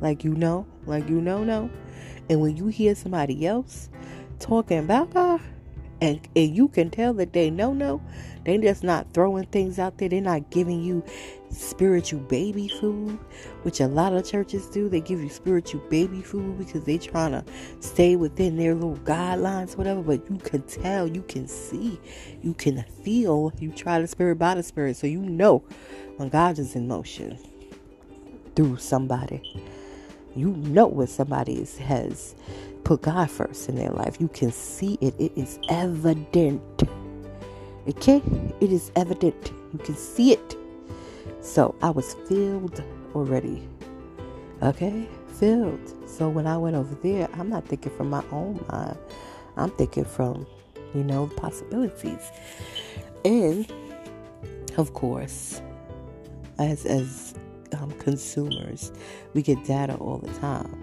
[0.00, 1.70] like you know, like you know, no.
[2.28, 3.88] And when you hear somebody else
[4.38, 5.40] talking about God,
[6.00, 8.02] and, and you can tell that they know, no,
[8.44, 10.08] they just not throwing things out there.
[10.08, 11.04] They're not giving you
[11.52, 13.18] spiritual baby food,
[13.62, 14.88] which a lot of churches do.
[14.88, 17.44] They give you spiritual baby food because they trying to
[17.80, 20.02] stay within their little guidelines, whatever.
[20.02, 22.00] But you can tell, you can see,
[22.42, 23.52] you can feel.
[23.58, 25.58] You try the spirit by the spirit, so you know
[26.16, 27.38] when God is in motion
[28.56, 29.42] through somebody.
[30.34, 32.34] You know when somebody is, has
[32.84, 34.20] put God first in their life.
[34.20, 35.14] You can see it.
[35.18, 36.62] It is evident.
[37.88, 38.22] Okay?
[38.60, 39.52] It is evident.
[39.72, 40.56] You can see it.
[41.42, 42.82] So I was filled
[43.14, 43.68] already.
[44.62, 45.08] Okay?
[45.38, 46.08] Filled.
[46.08, 48.96] So when I went over there, I'm not thinking from my own mind.
[49.56, 50.46] I'm thinking from,
[50.94, 52.30] you know, possibilities.
[53.24, 53.70] And
[54.76, 55.60] of course,
[56.58, 57.34] as as
[57.78, 58.92] um, consumers,
[59.34, 60.80] we get data all the time.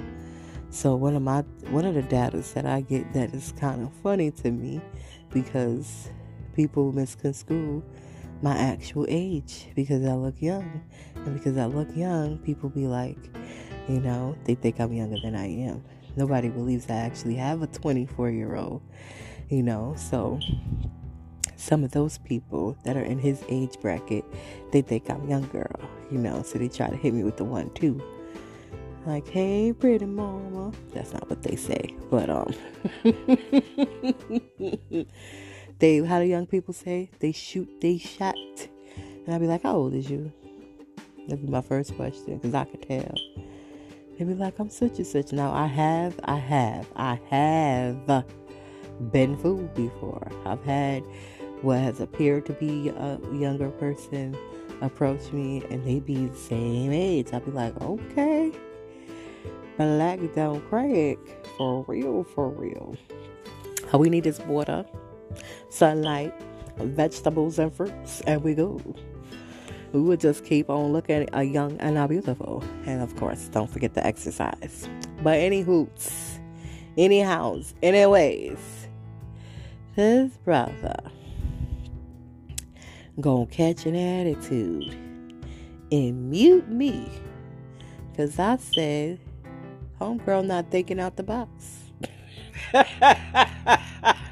[0.71, 3.91] So one of my one of the data that I get that is kind of
[4.03, 4.81] funny to me
[5.31, 6.09] because
[6.53, 7.83] people misconstrue
[8.41, 10.81] my actual age because I look young.
[11.15, 13.17] And because I look young, people be like,
[13.87, 15.83] you know, they think I'm younger than I am.
[16.15, 18.81] Nobody believes I actually have a 24 year old,
[19.49, 20.39] you know, so
[21.55, 24.23] some of those people that are in his age bracket,
[24.71, 27.43] they think I'm young girl, you know, so they try to hit me with the
[27.43, 28.01] one too.
[29.05, 30.71] Like, hey, pretty mama.
[30.93, 32.53] That's not what they say, but um,
[35.79, 37.09] they how do young people say?
[37.19, 38.35] They shoot, they shot,
[38.97, 40.31] and I'd be like, how old is you?
[41.27, 43.15] That'd be my first question because I could tell.
[44.17, 45.31] They'd be like, I'm such and such.
[45.31, 48.25] Now I have, I have, I have
[49.11, 50.29] been fooled before.
[50.45, 51.03] I've had
[51.61, 54.37] what has appeared to be a younger person
[54.81, 57.27] approach me and they be the same age.
[57.33, 58.51] I'd be like, okay.
[59.77, 61.17] Black don't crack.
[61.57, 62.97] For real, for real.
[63.93, 64.85] We need is water,
[65.69, 66.33] sunlight,
[66.77, 68.81] vegetables, and fruits, and we go.
[69.91, 72.63] We would just keep on looking a young and a beautiful.
[72.85, 74.87] And of course, don't forget the exercise.
[75.23, 76.39] But any hoots,
[76.97, 78.87] any house, anyways,
[79.95, 80.95] his brother
[83.19, 84.95] gonna catch an attitude
[85.91, 87.09] and mute me.
[88.15, 89.19] Cause I said,
[89.99, 91.79] homegirl not thinking out the box.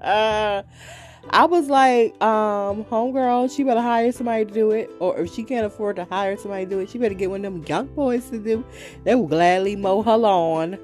[0.00, 4.90] I was like, um, homegirl, she better hire somebody to do it.
[4.98, 7.44] Or if she can't afford to hire somebody to do it, she better get one
[7.44, 8.64] of them young boys to do.
[9.04, 10.78] They will gladly mow her lawn.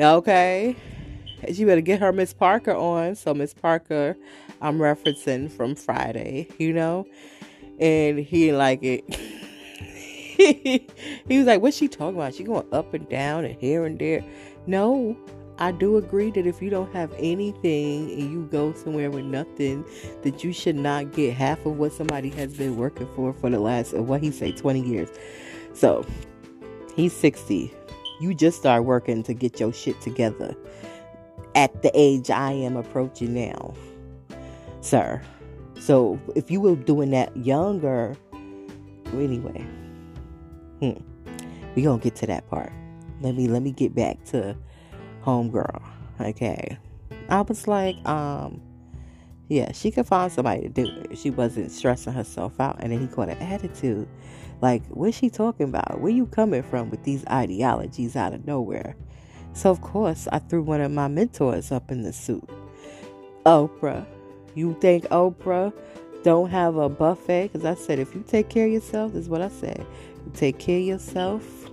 [0.00, 0.76] Okay.
[1.52, 3.14] She better get her Miss Parker on.
[3.14, 4.16] So Miss Parker
[4.60, 7.06] I'm referencing from Friday, you know?
[7.78, 9.04] And he didn't like it.
[11.28, 12.34] he was like, What's she talking about?
[12.34, 14.24] She going up and down and here and there.
[14.66, 15.16] No,
[15.58, 19.84] I do agree that if you don't have anything and you go somewhere with nothing,
[20.22, 23.58] that you should not get half of what somebody has been working for for the
[23.58, 25.08] last, uh, what he say, 20 years.
[25.72, 26.04] So
[26.94, 27.72] he's 60.
[28.20, 30.54] You just start working to get your shit together
[31.54, 33.74] at the age I am approaching now
[34.86, 35.20] sir.
[35.78, 38.16] So if you were doing that younger,
[39.12, 39.66] anyway,
[40.80, 40.92] hmm,
[41.74, 42.72] we gonna get to that part.
[43.20, 44.56] Let me let me get back to
[45.26, 45.82] homegirl.
[46.20, 46.78] Okay,
[47.28, 48.62] I was like, um,
[49.48, 51.18] yeah, she could find somebody to do it.
[51.18, 54.08] She wasn't stressing herself out, and then he caught an attitude.
[54.62, 56.00] Like, what's she talking about?
[56.00, 58.96] Where you coming from with these ideologies out of nowhere?
[59.52, 62.48] So of course, I threw one of my mentors up in the suit,
[63.44, 64.06] Oprah.
[64.54, 65.72] You think Oprah
[66.22, 67.52] don't have a buffet?
[67.52, 69.86] Because I said, if you take care of yourself, this is what I said.
[70.24, 71.70] You take care of yourself,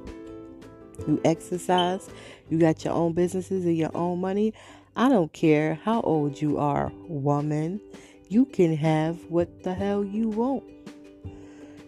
[1.07, 2.09] you exercise,
[2.49, 4.53] you got your own businesses and your own money.
[4.95, 7.81] I don't care how old you are, woman.
[8.29, 10.63] You can have what the hell you want.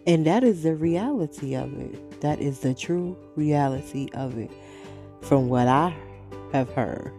[0.06, 2.20] And that is the reality of it.
[2.20, 4.50] That is the true reality of it.
[5.22, 5.94] From what I
[6.52, 7.12] have heard,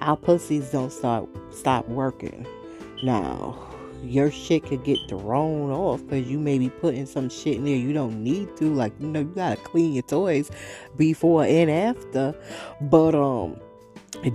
[0.00, 2.46] our pussies don't start stop working.
[3.02, 7.64] Now, your shit could get thrown off because you may be putting some shit in
[7.64, 8.72] there you don't need to.
[8.72, 10.50] Like, you know, you gotta clean your toys
[10.96, 12.34] before and after.
[12.80, 13.60] But um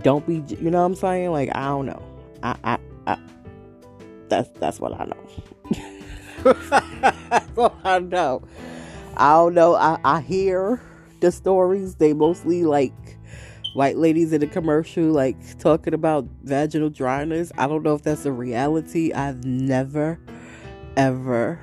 [0.02, 1.32] don't be you know what I'm saying?
[1.32, 2.04] Like, I don't know.
[2.43, 3.17] I I, I
[4.30, 5.28] that's that's what I know.
[6.43, 8.43] that's what I know.
[9.17, 9.76] I don't know.
[9.76, 10.82] I, I hear
[11.19, 11.95] the stories.
[11.95, 12.93] They mostly like
[13.73, 17.51] white ladies in a commercial like talking about vaginal dryness.
[17.57, 19.13] I don't know if that's a reality.
[19.13, 20.19] I've never
[20.97, 21.60] ever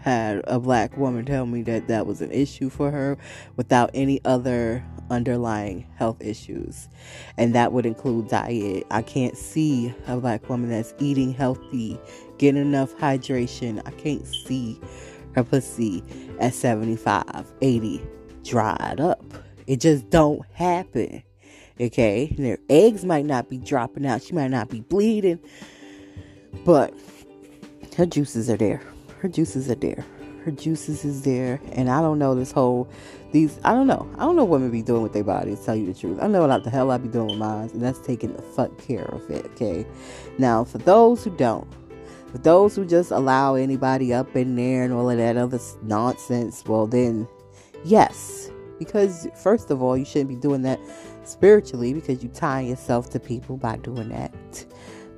[0.00, 3.16] had a black woman tell me that that was an issue for her
[3.56, 6.88] without any other underlying health issues.
[7.38, 8.84] And that would include diet.
[8.90, 12.00] I can't see a black woman that's eating healthy,
[12.38, 13.80] getting enough hydration.
[13.86, 14.80] I can't see
[15.34, 16.02] her pussy
[16.40, 18.02] at 75, 80
[18.42, 19.22] dried up.
[19.66, 21.22] It just don't happen.
[21.80, 24.22] Okay, their eggs might not be dropping out.
[24.22, 25.38] She might not be bleeding,
[26.64, 26.94] but
[27.96, 28.82] her juices are there.
[29.20, 30.04] Her juices are there.
[30.44, 32.90] Her juices is there, and I don't know this whole
[33.30, 33.60] these.
[33.64, 34.10] I don't know.
[34.16, 35.64] I don't know what women be doing with their bodies.
[35.64, 37.80] Tell you the truth, I know what the hell I be doing with mine, and
[37.80, 39.46] that's taking the fuck care of it.
[39.52, 39.86] Okay,
[40.38, 41.68] now for those who don't,
[42.32, 46.64] for those who just allow anybody up in there and all of that other nonsense,
[46.66, 47.28] well then,
[47.84, 48.50] yes,
[48.80, 50.80] because first of all, you shouldn't be doing that
[51.24, 54.64] spiritually because you tie yourself to people by doing that.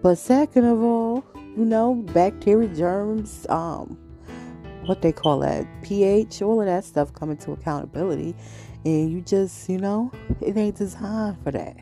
[0.03, 1.25] But second of all,
[1.57, 3.99] you know, bacteria, germs, um,
[4.87, 8.35] what they call that pH, all of that stuff come into accountability,
[8.85, 11.77] and you just you know it ain't designed for that.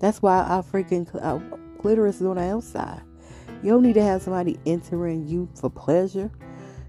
[0.00, 1.40] That's why our freaking our
[1.78, 3.02] clitoris is on the outside.
[3.62, 6.30] You don't need to have somebody entering you for pleasure.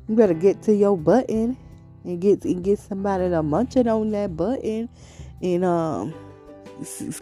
[0.07, 1.57] You better get to your button
[2.03, 4.89] and get and get somebody to munch it on that button
[5.41, 6.13] and um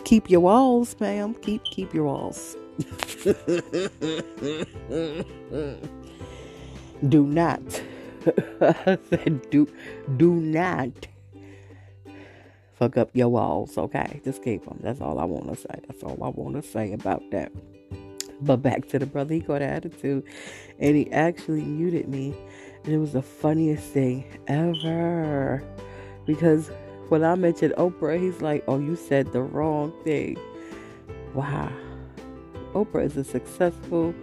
[0.04, 1.34] keep your walls, ma'am.
[1.36, 2.58] Keep keep your walls.
[7.10, 7.62] do not
[9.51, 9.68] do
[10.18, 11.08] do not
[12.74, 14.22] fuck up your walls, okay?
[14.24, 14.80] Just keep them.
[14.82, 15.80] That's all I want to say.
[15.88, 17.51] That's all I want to say about that.
[18.41, 20.24] But back to the brother, he got an attitude,
[20.80, 22.36] and he actually muted me,
[22.84, 25.64] and it was the funniest thing ever
[26.26, 26.72] because
[27.14, 30.36] when I mentioned Oprah, he's like, "Oh, you said the wrong thing."
[31.36, 31.72] Wow.
[32.74, 34.16] Oprah is a successful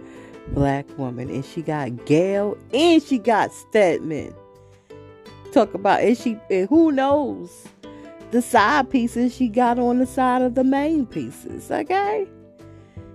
[0.49, 4.33] black woman, and she got Gayle and she got Stedman.
[5.53, 7.65] Talk about and she and who knows
[8.31, 11.71] the side pieces she got on the side of the main pieces.
[11.71, 12.27] Okay,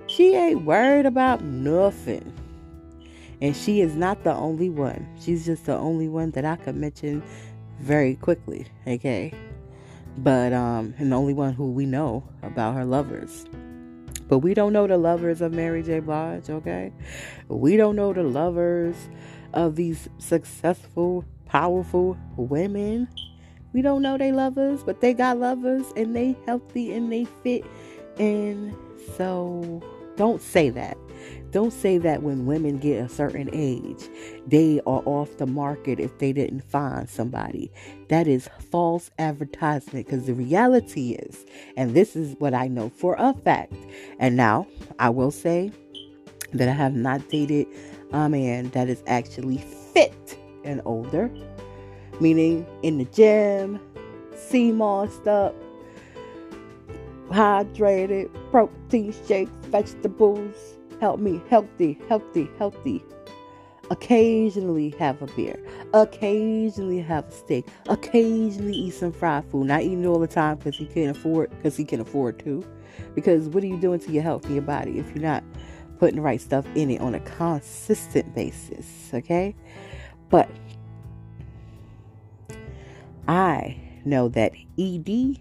[0.06, 2.32] she ain't worried about nothing,
[3.42, 5.06] and she is not the only one.
[5.20, 7.22] She's just the only one that I could mention
[7.78, 8.64] very quickly.
[8.86, 9.34] Okay,
[10.18, 13.46] but um, and the only one who we know about her lovers.
[14.28, 16.00] But we don't know the lovers of Mary J.
[16.00, 16.92] Blige, okay?
[17.48, 18.96] We don't know the lovers
[19.54, 23.08] of these successful, powerful women.
[23.72, 27.64] We don't know they lovers, but they got lovers and they healthy and they fit.
[28.18, 28.74] And
[29.16, 29.80] so
[30.16, 30.96] don't say that.
[31.56, 34.10] Don't say that when women get a certain age,
[34.46, 37.72] they are off the market if they didn't find somebody.
[38.10, 43.16] That is false advertisement because the reality is, and this is what I know for
[43.18, 43.72] a fact.
[44.18, 44.66] And now
[44.98, 45.72] I will say
[46.52, 47.68] that I have not dated
[48.12, 49.56] a man that is actually
[49.94, 51.30] fit and older,
[52.20, 53.80] meaning in the gym,
[54.36, 55.54] sea moss up,
[57.30, 63.04] hydrated, protein shakes, vegetables Help me, healthy, healthy, healthy.
[63.90, 65.58] Occasionally have a beer.
[65.94, 67.66] Occasionally have a steak.
[67.88, 69.66] Occasionally eat some fried food.
[69.66, 72.64] Not eating all the time because he can't afford because he can afford to.
[73.14, 75.44] Because what are you doing to your health and your body if you're not
[75.98, 79.10] putting the right stuff in it on a consistent basis?
[79.14, 79.54] Okay?
[80.30, 80.50] But
[83.28, 85.38] I know that ED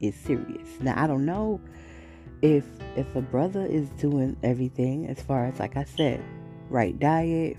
[0.00, 0.68] is serious.
[0.80, 1.60] Now I don't know
[2.42, 2.64] if
[2.96, 6.22] if a brother is doing everything as far as like I said,
[6.70, 7.56] right diet,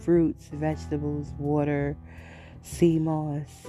[0.00, 1.96] fruits, vegetables, water,
[2.62, 3.66] sea moss.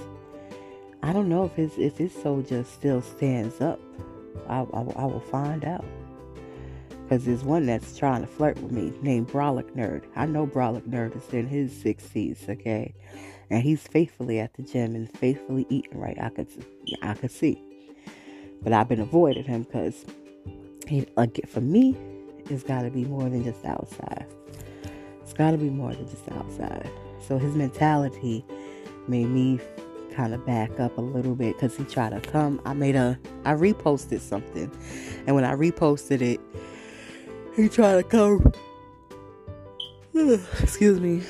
[1.02, 3.80] I don't know if his if his soul just still stands up.
[4.48, 5.84] I, I, I will find out.
[7.02, 10.04] Because there's one that's trying to flirt with me named Brolic Nerd.
[10.16, 12.94] I know Brolic Nerd is in his 60s, okay?
[13.48, 16.20] And he's faithfully at the gym and faithfully eating right.
[16.20, 16.48] I could,
[17.02, 17.62] I could see.
[18.60, 20.04] But I've been avoiding him because
[20.86, 21.96] he, like for me,
[22.48, 24.26] it's got to be more than just outside.
[25.22, 26.88] It's got to be more than just outside.
[27.26, 28.44] So his mentality
[29.08, 29.60] made me
[30.12, 32.60] kind of back up a little bit because he tried to come.
[32.64, 34.70] I made a, I reposted something,
[35.26, 36.40] and when I reposted it,
[37.54, 38.52] he tried to come.
[40.60, 41.22] Excuse me.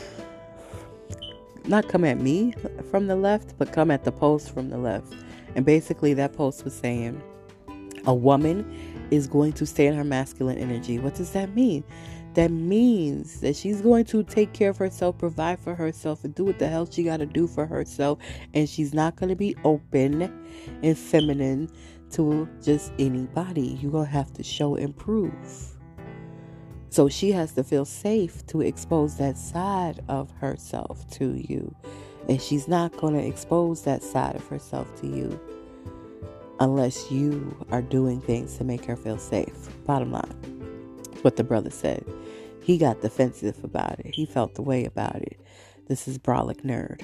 [1.67, 2.55] Not come at me
[2.91, 5.13] from the left, but come at the post from the left.
[5.57, 7.21] And basically, that post was saying
[8.07, 10.99] a woman is going to stay in her masculine energy.
[10.99, 11.85] What does that mean?
[12.35, 16.45] That means that she's going to take care of herself, provide for herself, and do
[16.45, 18.19] what the hell she got to do for herself.
[18.53, 20.23] And she's not going to be open
[20.83, 21.71] and feminine
[22.11, 23.79] to just anybody.
[23.81, 25.33] You're going to have to show and prove.
[26.91, 31.75] So she has to feel safe to expose that side of herself to you.
[32.29, 35.41] And she's not going to expose that side of herself to you
[36.61, 39.55] unless you are doing things to make her feel safe.
[39.87, 40.35] Bottom line,
[41.23, 42.05] what the brother said.
[42.63, 44.15] He got defensive about it.
[44.15, 45.39] He felt the way about it.
[45.87, 47.03] This is Brolic Nerd,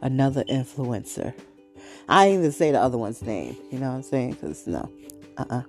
[0.00, 1.34] another influencer.
[2.08, 3.56] I ain't even say the other one's name.
[3.70, 4.32] You know what I'm saying?
[4.32, 4.90] Because no,
[5.36, 5.62] uh uh-uh.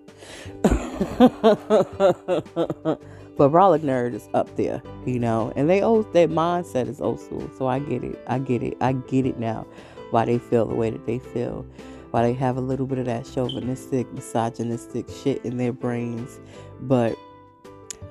[3.38, 7.20] but Brolic Nerd is up there, you know, and they old their mindset is old
[7.20, 7.50] school.
[7.58, 8.20] So I get it.
[8.28, 8.78] I get it.
[8.82, 9.66] I get it now.
[10.12, 11.66] Why they feel the way that they feel
[12.14, 16.40] why they have a little bit of that chauvinistic, misogynistic shit in their brains,
[16.82, 17.18] but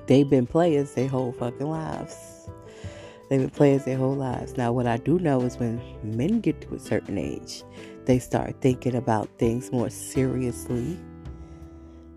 [0.07, 2.49] they've been players their whole fucking lives.
[3.29, 4.57] They've been players their whole lives.
[4.57, 7.63] Now, what I do know is when men get to a certain age,
[8.03, 10.99] they start thinking about things more seriously.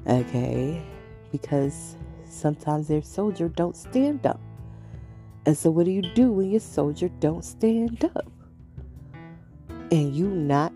[0.08, 0.82] Okay?
[1.30, 1.94] Because
[2.28, 4.40] sometimes their soldier don't stand up.
[5.46, 8.28] And so, what do you do when your soldier don't stand up?
[9.92, 10.72] And you not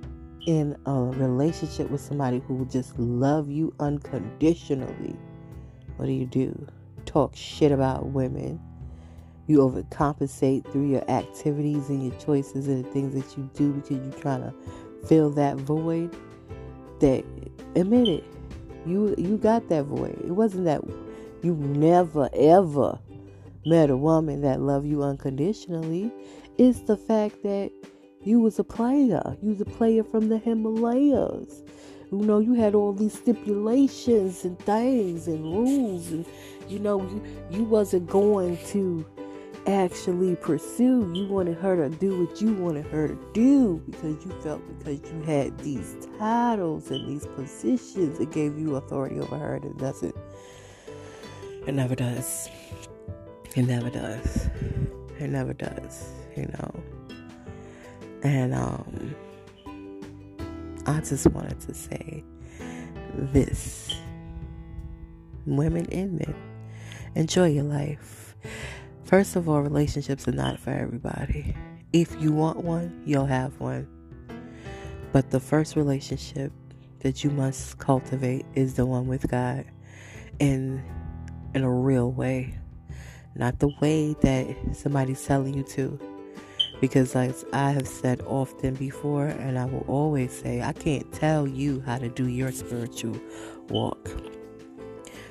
[0.47, 5.16] in a relationship with somebody who will just love you unconditionally.
[5.97, 6.66] What do you do?
[7.05, 8.61] Talk shit about women.
[9.47, 13.99] You overcompensate through your activities and your choices and the things that you do because
[13.99, 14.55] you're trying to
[15.07, 16.14] fill that void.
[17.01, 17.24] That
[17.74, 18.24] admit it.
[18.86, 20.18] You you got that void.
[20.24, 20.82] It wasn't that
[21.43, 22.99] you never ever
[23.66, 26.12] met a woman that loved you unconditionally.
[26.59, 27.70] It's the fact that
[28.22, 29.36] you was a player.
[29.42, 31.62] You was a player from the Himalayas.
[32.12, 36.26] You know, you had all these stipulations and things and rules and
[36.68, 39.04] you know, you, you wasn't going to
[39.66, 41.10] actually pursue.
[41.12, 45.00] You wanted her to do what you wanted her to do because you felt because
[45.10, 49.78] you had these titles and these positions, it gave you authority over her, and it
[49.78, 50.14] doesn't.
[51.66, 52.48] It never does.
[53.56, 54.48] It never does.
[55.18, 56.99] It never does, you know.
[58.22, 59.14] And um
[60.86, 62.24] I just wanted to say
[63.14, 63.94] this.
[65.46, 66.34] Women and men,
[67.14, 68.34] enjoy your life.
[69.04, 71.54] First of all, relationships are not for everybody.
[71.92, 73.88] If you want one, you'll have one.
[75.12, 76.52] But the first relationship
[77.00, 79.64] that you must cultivate is the one with God
[80.38, 80.82] in
[81.54, 82.58] in a real way.
[83.34, 85.98] Not the way that somebody's telling you to.
[86.80, 91.46] Because, as I have said often before, and I will always say, I can't tell
[91.46, 93.20] you how to do your spiritual
[93.68, 94.08] walk.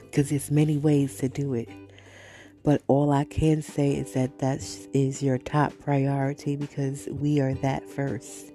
[0.04, 1.70] Because there's many ways to do it.
[2.64, 4.58] But all I can say is that that
[4.94, 8.52] is your top priority because we are that first.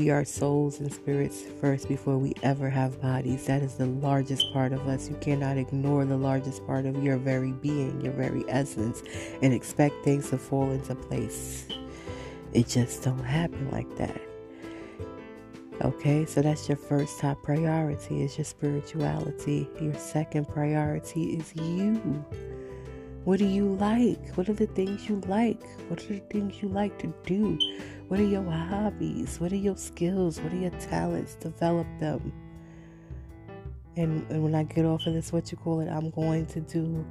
[0.00, 3.44] We are souls and spirits first before we ever have bodies.
[3.44, 5.10] That is the largest part of us.
[5.10, 9.02] You cannot ignore the largest part of your very being, your very essence,
[9.42, 11.66] and expect things to fall into place.
[12.54, 14.18] It just don't happen like that.
[15.82, 19.68] Okay, so that's your first top priority is your spirituality.
[19.82, 22.24] Your second priority is you.
[23.24, 24.34] What do you like?
[24.34, 25.62] What are the things you like?
[25.88, 27.58] What are the things you like to do?
[28.10, 29.38] What are your hobbies?
[29.38, 30.40] What are your skills?
[30.40, 31.36] What are your talents?
[31.36, 32.32] Develop them.
[33.96, 36.60] And, and when I get off of this, what you call it, I'm going to
[36.60, 37.06] do,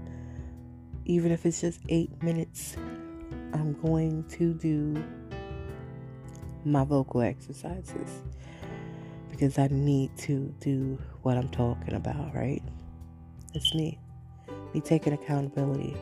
[1.05, 2.75] even if it's just eight minutes,
[3.53, 5.01] I'm going to do
[6.65, 8.21] my vocal exercises
[9.31, 12.61] because I need to do what I'm talking about, right?
[13.53, 13.97] It's me.
[14.73, 15.95] Me taking accountability.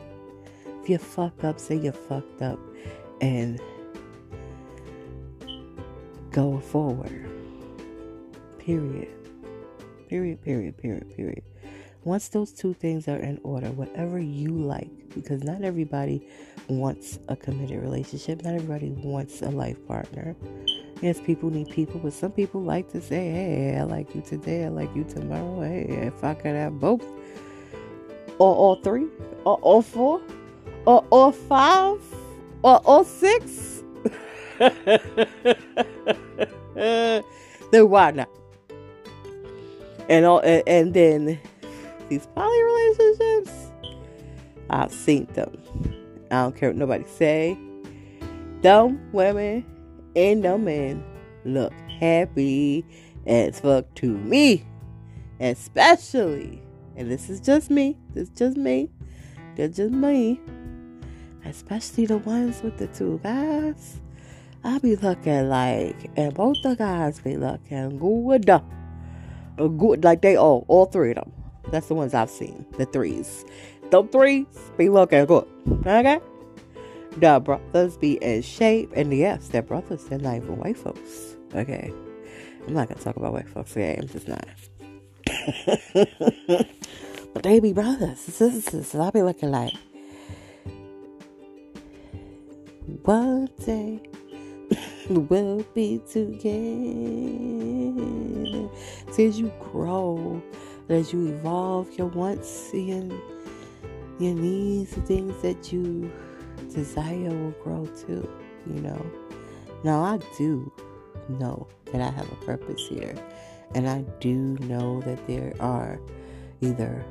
[0.82, 2.58] If you fuck up, say you fucked up
[3.20, 3.60] and
[6.30, 7.28] go forward.
[8.58, 9.08] Period.
[10.08, 11.42] Period, period, period, period.
[12.04, 16.26] Once those two things are in order, whatever you like, because not everybody
[16.68, 20.34] wants a committed relationship, not everybody wants a life partner.
[21.02, 24.64] Yes, people need people, but some people like to say, hey, I like you today,
[24.64, 25.60] I like you tomorrow.
[25.62, 27.04] Hey, if I could have both,
[28.38, 29.06] or all three,
[29.44, 30.22] or all four,
[30.86, 32.00] or all five,
[32.62, 33.82] or all six,
[37.70, 38.28] why not?
[40.08, 41.38] And all, and, and then
[42.08, 43.52] these poly relationships,
[44.70, 45.56] I've seen them.
[46.30, 47.58] I don't care what nobody say.
[48.62, 49.64] Them women
[50.16, 51.04] and them men
[51.44, 52.84] look happy
[53.26, 54.64] as fuck to me,
[55.40, 56.62] especially.
[56.96, 57.96] And this is just me.
[58.14, 58.90] This is just me.
[59.54, 60.40] This just me.
[61.44, 64.00] Especially the ones with the two guys.
[64.64, 68.50] I be looking like, and both the guys be looking good.
[69.56, 71.32] Good, like they all, all three of them.
[71.70, 73.44] That's the ones I've seen, the threes.
[73.90, 74.46] The threes
[74.76, 75.46] be looking good.
[75.86, 76.20] Okay?
[77.16, 81.36] The brothers be in shape, and yes, they're brothers, they're not even white folks.
[81.54, 81.92] Okay?
[82.66, 84.46] I'm not gonna talk about white folks today, I'm just not.
[87.34, 89.74] but they be brothers, sisters, so I be looking like,
[93.02, 94.00] one day
[95.08, 96.44] we'll be together.
[99.12, 100.42] See, as you grow,
[100.88, 103.12] as you evolve, your wants and
[104.18, 106.10] your needs, the things that you
[106.74, 108.28] desire will grow too,
[108.66, 109.06] you know.
[109.84, 110.72] Now, I do
[111.28, 113.14] know that I have a purpose here,
[113.74, 116.00] and I do know that there are
[116.60, 117.04] either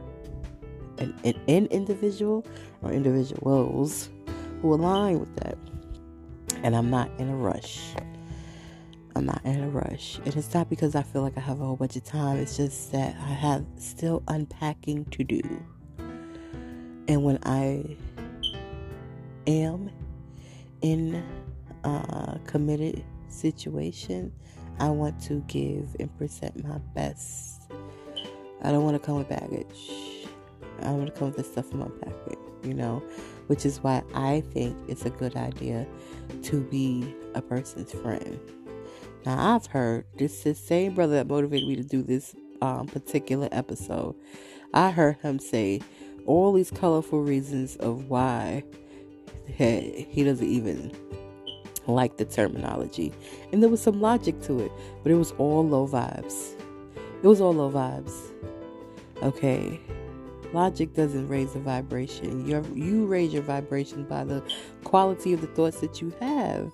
[0.99, 2.45] an, an, an individual
[2.82, 4.10] or individuals
[4.62, 5.58] who align with that
[6.64, 7.93] and I'm not in a rush.
[9.16, 10.20] I'm not in a rush.
[10.26, 12.38] And it's not because I feel like I have a whole bunch of time.
[12.38, 15.41] It's just that I have still unpacking to do.
[17.08, 17.97] And when I
[19.47, 19.89] am
[20.82, 21.24] in
[21.84, 24.32] a committed situation,
[24.80, 27.64] I want to give and present my best.
[28.62, 30.28] I don't want to come with baggage.
[30.80, 33.01] I don't want to come with the stuff in my pocket, you know,
[33.48, 35.88] which is why I think it's a good idea
[36.43, 38.39] to be a person's friend.
[39.26, 43.50] Now, I've heard this the same brother that motivated me to do this um, particular
[43.52, 44.16] episode.
[44.74, 45.82] I heard him say
[46.26, 48.64] all these colorful reasons of why
[49.48, 50.91] he, he doesn't even
[51.88, 53.14] like the terminology.
[53.52, 54.72] And there was some logic to it,
[55.04, 56.54] but it was all low vibes.
[57.24, 58.14] It was all low vibes.
[59.24, 59.80] Okay.
[60.54, 62.48] Logic doesn't raise the vibration.
[62.48, 64.43] You you raise your vibration by the
[64.84, 66.72] quality of the thoughts that you have.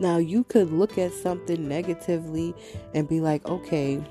[0.00, 2.54] Now you could look at something negatively
[2.94, 4.02] and be like, okay,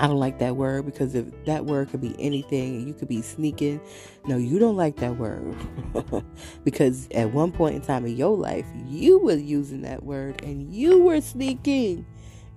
[0.00, 3.20] I don't like that word because if that word could be anything, you could be
[3.20, 3.80] sneaking.
[4.26, 5.54] No, you don't like that word
[6.64, 10.72] because at one point in time in your life, you were using that word and
[10.72, 12.06] you were sneaking.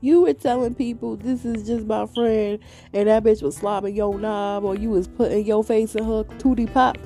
[0.03, 2.59] You were telling people this is just my friend,
[2.91, 6.25] and that bitch was slobbing your knob, or you was putting your face in her
[6.39, 6.97] tootie pop.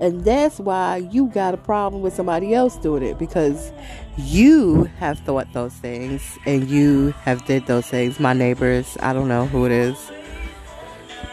[0.00, 3.70] And that's why you got a problem with somebody else doing it because
[4.16, 8.18] you have thought those things and you have did those things.
[8.18, 10.10] My neighbors, I don't know who it is.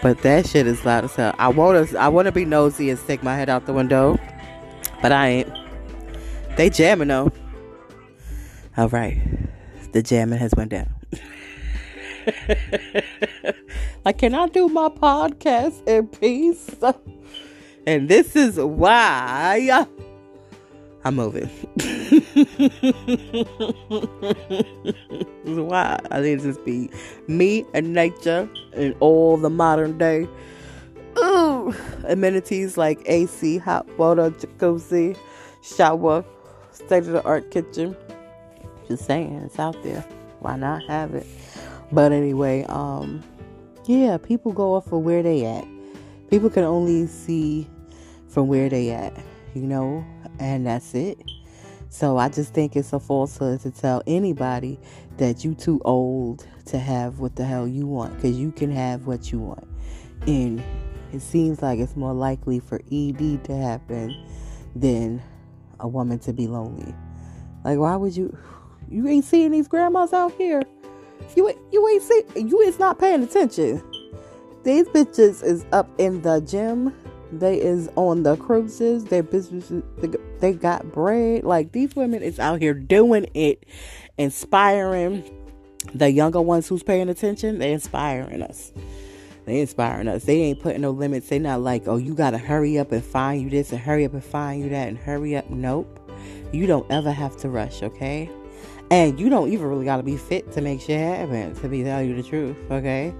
[0.03, 1.33] But that shit is loud as hell.
[1.39, 4.19] I wanna I wanna be nosy and stick my head out the window.
[5.01, 5.49] But I ain't.
[6.55, 7.31] They jamming though.
[8.77, 9.17] Alright.
[9.97, 10.93] The jamming has went down.
[14.05, 16.69] like, can I do my podcast in peace?
[17.87, 19.87] And this is why
[21.03, 21.47] I'm moving.
[25.65, 26.91] why I need to just be
[27.27, 30.27] me and nature and all the modern day
[31.17, 31.73] ooh,
[32.07, 35.17] amenities like AC, hot water, jacuzzi,
[35.63, 36.23] shower,
[36.71, 37.97] state of the art kitchen.
[38.87, 40.05] Just saying, it's out there.
[40.39, 41.27] Why not have it?
[41.91, 43.23] But anyway, um,
[43.85, 45.65] yeah, people go off of where they at.
[46.29, 47.67] People can only see
[48.27, 49.13] from where they at,
[49.53, 50.05] you know,
[50.39, 51.17] and that's it.
[51.89, 54.77] So I just think it's a falsehood to tell anybody
[55.17, 59.07] that you too old to have what the hell you want because you can have
[59.07, 59.67] what you want.
[60.27, 60.61] And
[61.13, 64.15] it seems like it's more likely for ED to happen
[64.75, 65.21] than
[65.79, 66.93] a woman to be lonely.
[67.63, 68.37] Like why would you
[68.89, 70.61] you ain't seeing these grandmas out here?
[71.35, 73.83] You you ain't see you is not paying attention.
[74.63, 76.93] These bitches is up in the gym
[77.31, 79.05] they is on the cruises.
[79.05, 79.83] Their businesses,
[80.39, 81.43] they got bread.
[81.43, 83.65] Like these women is out here doing it,
[84.17, 85.23] inspiring
[85.93, 87.59] the younger ones who's paying attention.
[87.59, 88.71] They inspiring us.
[89.45, 90.25] They inspiring us.
[90.25, 91.29] They ain't putting no limits.
[91.29, 94.13] They not like, oh, you gotta hurry up and find you this and hurry up
[94.13, 95.49] and find you that and hurry up.
[95.49, 95.99] Nope.
[96.51, 98.29] You don't ever have to rush, okay?
[98.89, 102.01] And you don't even really gotta be fit to make shit happen, to be tell
[102.01, 103.13] you the truth, okay?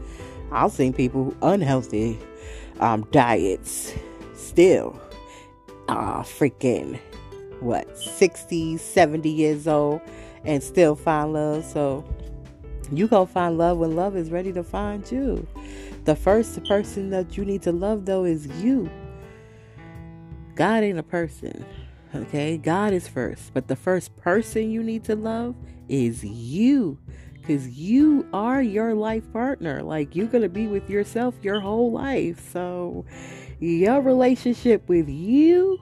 [0.52, 2.18] I've seen people unhealthy
[2.80, 3.94] um, diets
[4.36, 5.00] still
[5.90, 7.00] uh, freaking
[7.60, 10.00] what 60 70 years old
[10.46, 11.66] and still find love.
[11.66, 12.06] So
[12.92, 15.46] you gonna find love when love is ready to find you.
[16.06, 18.90] The first person that you need to love though is you.
[20.56, 21.66] God ain't a person
[22.18, 25.56] okay god is first but the first person you need to love
[25.90, 26.98] is you
[27.48, 29.82] because you are your life partner.
[29.82, 32.52] Like you're going to be with yourself your whole life.
[32.52, 33.06] So
[33.60, 35.82] your relationship with you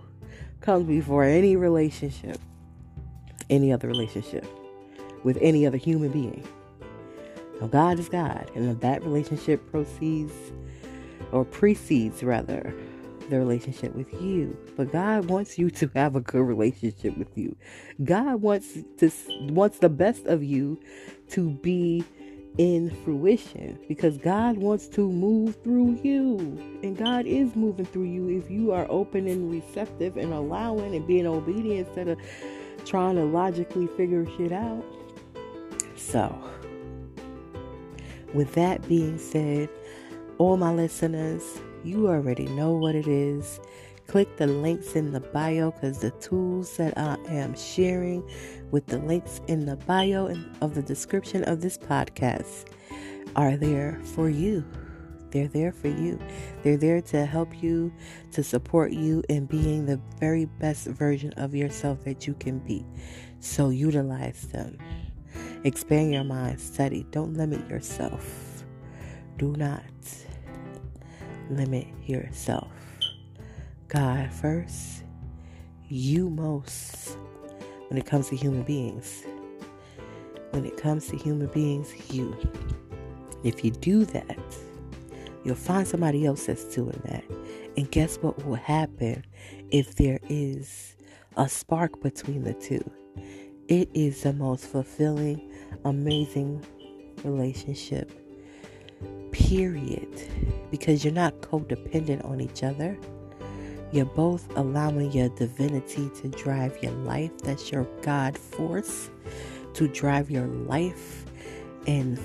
[0.62, 2.38] comes before any relationship,
[3.50, 4.46] any other relationship
[5.24, 6.48] with any other human being.
[7.60, 10.34] Now, God is God, and that relationship proceeds
[11.32, 12.76] or precedes rather
[13.30, 14.58] the relationship with you.
[14.76, 17.56] But God wants you to have a good relationship with you.
[18.04, 19.12] God wants to
[19.50, 20.80] wants the best of you
[21.30, 22.04] to be
[22.58, 26.38] in fruition because God wants to move through you.
[26.84, 31.06] And God is moving through you if you are open and receptive and allowing and
[31.06, 32.18] being obedient instead of
[32.86, 34.84] trying to logically figure shit out.
[35.96, 36.34] So,
[38.34, 39.70] with that being said,
[40.38, 41.44] all my listeners,
[41.86, 43.60] you already know what it is.
[44.08, 48.28] Click the links in the bio because the tools that I am sharing
[48.72, 52.68] with the links in the bio and of the description of this podcast
[53.36, 54.64] are there for you.
[55.32, 56.20] They're there for you.
[56.64, 57.92] They're there to help you,
[58.32, 62.86] to support you in being the very best version of yourself that you can be.
[63.40, 64.78] So utilize them.
[65.64, 67.06] Expand your mind, study.
[67.12, 68.64] Don't limit yourself.
[69.38, 69.84] Do not
[71.50, 72.72] limit yourself.
[73.88, 75.04] God first,
[75.88, 77.18] you most
[77.90, 79.24] when it comes to human beings.
[80.52, 82.36] When it comes to human beings, you.
[83.44, 84.38] If you do that,
[85.44, 87.24] you'll find somebody else that's doing that.
[87.78, 89.24] And guess what will happen
[89.70, 90.96] if there is
[91.38, 92.90] a spark between the two?
[93.68, 95.52] It is the most fulfilling,
[95.84, 96.66] amazing
[97.24, 98.12] relationship,
[99.48, 100.10] period.
[100.72, 102.98] Because you're not codependent on each other.
[103.92, 107.32] You're both allowing your divinity to drive your life.
[107.40, 109.10] That's your God force
[109.74, 111.26] to drive your life
[111.88, 112.20] and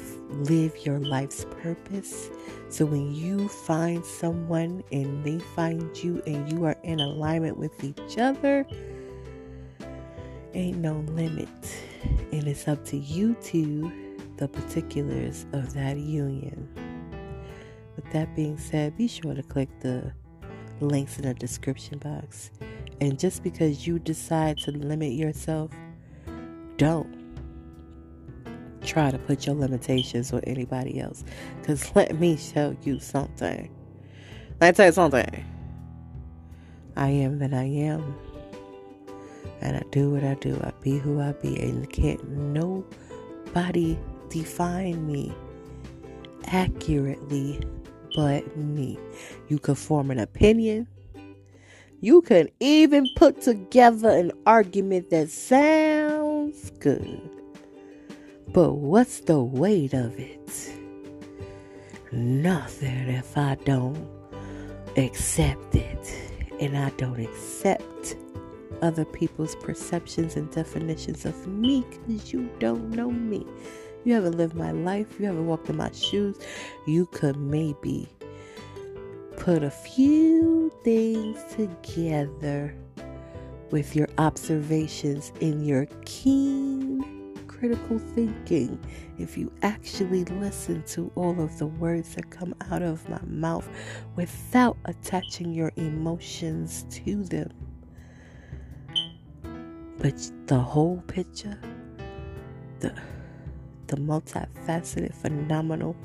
[0.49, 2.31] live your life's purpose.
[2.71, 7.85] So when you find someone and they find you and you are in alignment with
[7.85, 8.67] each other,
[10.55, 11.49] ain't no limit.
[12.33, 13.93] And it's up to you to
[14.39, 16.69] the particulars of that union.
[18.03, 20.11] With that being said, be sure to click the
[20.81, 22.51] links in the description box.
[22.99, 25.71] And just because you decide to limit yourself,
[26.79, 27.15] don't
[28.83, 31.25] try to put your limitations on anybody else.
[31.61, 33.71] Because let me show you something.
[34.63, 35.45] Let me tell you something.
[36.97, 38.17] I am that I am
[39.61, 40.59] and I do what I do.
[40.65, 43.99] I be who I be, and can't nobody
[44.31, 45.35] define me
[46.47, 47.61] accurately
[48.15, 48.99] but me.
[49.49, 50.87] You could form an opinion.
[52.01, 57.21] You can even put together an argument that sounds good.
[58.49, 60.77] But what's the weight of it?
[62.11, 64.09] Nothing if I don't
[64.97, 66.15] accept it.
[66.59, 68.17] And I don't accept
[68.83, 73.47] other people's perceptions and definitions of me because you don't know me.
[74.05, 76.37] You haven't lived my life, you haven't walked in my shoes.
[76.87, 78.09] You could maybe
[79.37, 82.75] put a few things together
[83.71, 88.83] with your observations in your keen critical thinking.
[89.19, 93.69] If you actually listen to all of the words that come out of my mouth
[94.17, 97.51] without attaching your emotions to them
[100.01, 101.59] but the whole picture,
[102.79, 102.95] the
[103.91, 105.97] the multifaceted, phenomenal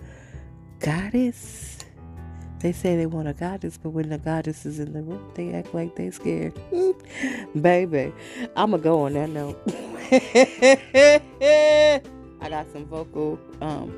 [0.79, 1.79] goddess.
[2.59, 5.53] They say they want a goddess, but when the goddess is in the room, they
[5.53, 6.53] act like they scared.
[7.61, 8.11] Baby,
[8.55, 9.61] I'ma go on that note.
[12.41, 13.93] I got some vocal um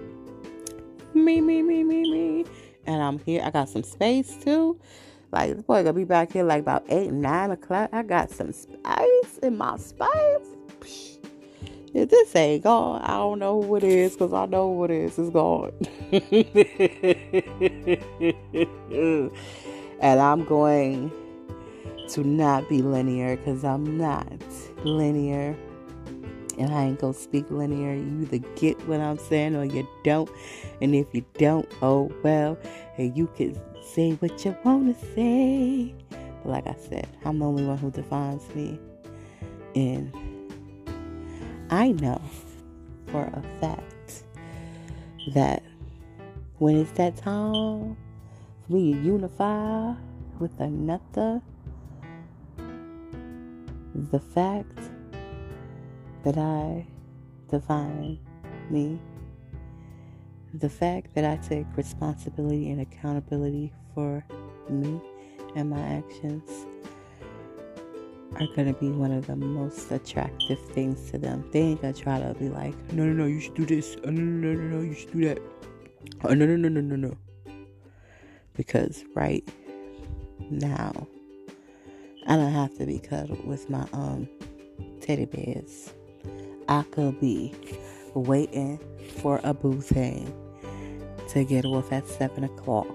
[1.13, 2.45] me me me me me
[2.85, 3.41] and I'm here.
[3.43, 4.79] I got some space too.
[5.31, 7.89] Like this boy gonna be back here like about eight, nine o'clock.
[7.93, 11.16] I got some space in my space.
[11.93, 14.91] If this ain't gone, I don't know who it is because I know who it
[14.91, 15.17] is.
[15.17, 15.71] It's gone.
[20.01, 21.11] and I'm going
[22.09, 24.27] to not be linear because I'm not
[24.83, 25.55] linear.
[26.57, 27.93] And I ain't gonna speak linear.
[27.93, 30.29] You either get what I'm saying or you don't.
[30.81, 32.57] And if you don't, oh well.
[32.97, 35.93] And you can say what you want to say.
[36.43, 38.79] But like I said, I'm the only one who defines me.
[39.75, 40.11] And
[41.69, 42.21] I know
[43.07, 44.23] for a fact
[45.33, 45.63] that
[46.59, 47.97] when it's that time
[48.65, 49.93] for me to unify
[50.39, 51.41] with another,
[53.93, 54.79] the fact
[56.23, 56.85] that I
[57.49, 58.19] define
[58.69, 58.99] me
[60.53, 64.25] the fact that I take responsibility and accountability for
[64.69, 64.99] me
[65.55, 66.65] and my actions
[68.39, 71.47] are to be one of the most attractive things to them.
[71.51, 73.95] They ain't to try to be like, no, no, no, you should do this.
[74.03, 75.39] Oh, no, no, no, no, you should do that.
[76.23, 77.17] Oh, no, no, no, no, no, no.
[78.55, 79.47] Because right
[80.49, 81.07] now,
[82.27, 84.27] I don't have to be cuddled with my um
[85.01, 85.93] teddy bears.
[86.67, 87.53] I could be
[88.13, 88.79] waiting
[89.21, 90.33] for a boo thing
[91.29, 92.87] to get off at 7 o'clock.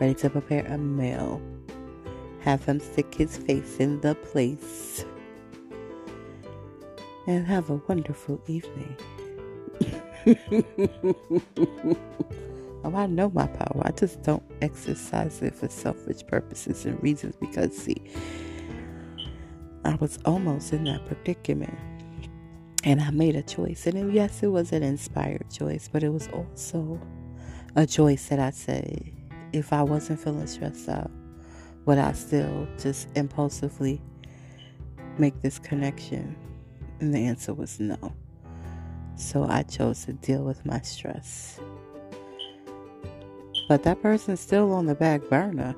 [0.00, 1.42] Ready to prepare a meal.
[2.40, 5.04] Have him stick his face in the place.
[7.26, 8.96] And have a wonderful evening.
[12.84, 13.82] oh, I know my power.
[13.84, 18.02] I just don't exercise it for selfish purposes and reasons because, see,
[19.84, 21.78] I was almost in that predicament
[22.84, 23.86] and I made a choice.
[23.86, 27.00] And yes, it was an inspired choice, but it was also
[27.76, 29.12] a choice that I said,
[29.52, 31.10] if I wasn't feeling stressed out,
[31.88, 33.98] would I still just impulsively
[35.16, 36.36] make this connection?
[37.00, 37.96] And the answer was no.
[39.16, 41.58] So I chose to deal with my stress.
[43.70, 45.74] But that person's still on the back burner.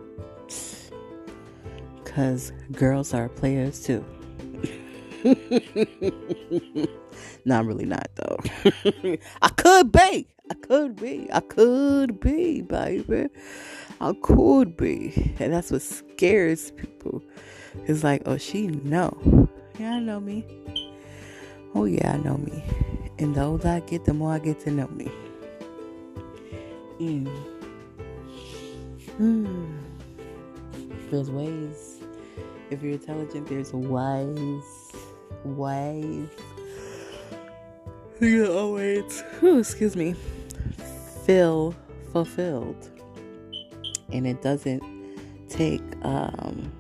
[2.02, 4.04] Because girls are players too.
[7.44, 8.36] no, I'm really not though.
[9.42, 10.26] I could be.
[10.50, 11.28] I could be.
[11.32, 13.28] I could be, baby.
[14.00, 15.34] I could be.
[15.38, 17.22] And that's what scares people.
[17.86, 19.48] It's like, oh, she know.
[19.78, 20.44] Yeah, I know me.
[21.74, 22.64] Oh yeah, I know me.
[23.18, 25.10] And the older I get, the more I get to know me.
[26.98, 27.30] Mm.
[29.20, 29.78] Mm.
[31.10, 31.98] There's ways.
[32.70, 34.64] If you're intelligent, there's ways.
[35.44, 36.28] Ways.
[38.20, 40.14] You always, oh, excuse me,
[41.30, 41.72] feel
[42.12, 42.90] fulfilled.
[44.12, 44.82] And it doesn't
[45.48, 46.72] take, um,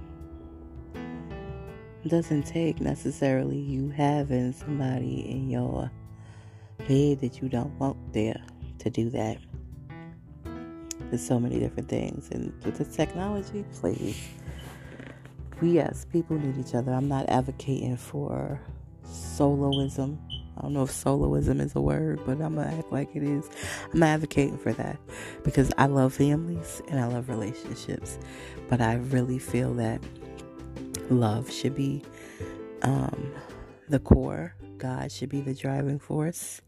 [2.08, 5.88] doesn't take necessarily you having somebody in your
[6.88, 8.42] head that you don't want there
[8.80, 9.38] to do that.
[10.98, 14.18] There's so many different things, and with the technology, please,
[15.60, 16.92] we as people need each other.
[16.92, 18.60] I'm not advocating for
[19.06, 20.18] soloism.
[20.60, 23.48] I don't know if soloism is a word, but I'm gonna act like it is.
[23.94, 24.98] I'm advocating for that
[25.42, 28.18] because I love families and I love relationships,
[28.68, 30.02] but I really feel that
[31.08, 32.02] love should be
[32.82, 33.32] um,
[33.88, 34.54] the core.
[34.76, 36.60] God should be the driving force,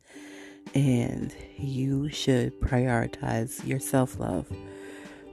[0.74, 4.50] and you should prioritize your self love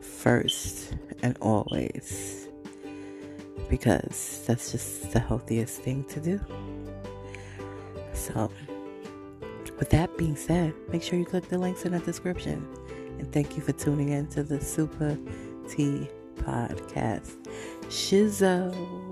[0.02, 2.50] first and always
[3.70, 6.40] because that's just the healthiest thing to do.
[8.20, 8.52] So,
[9.78, 12.68] with that being said, make sure you click the links in the description.
[13.18, 15.18] And thank you for tuning in to the Super
[15.70, 16.08] T
[16.38, 17.38] podcast.
[17.88, 19.09] Shizzo.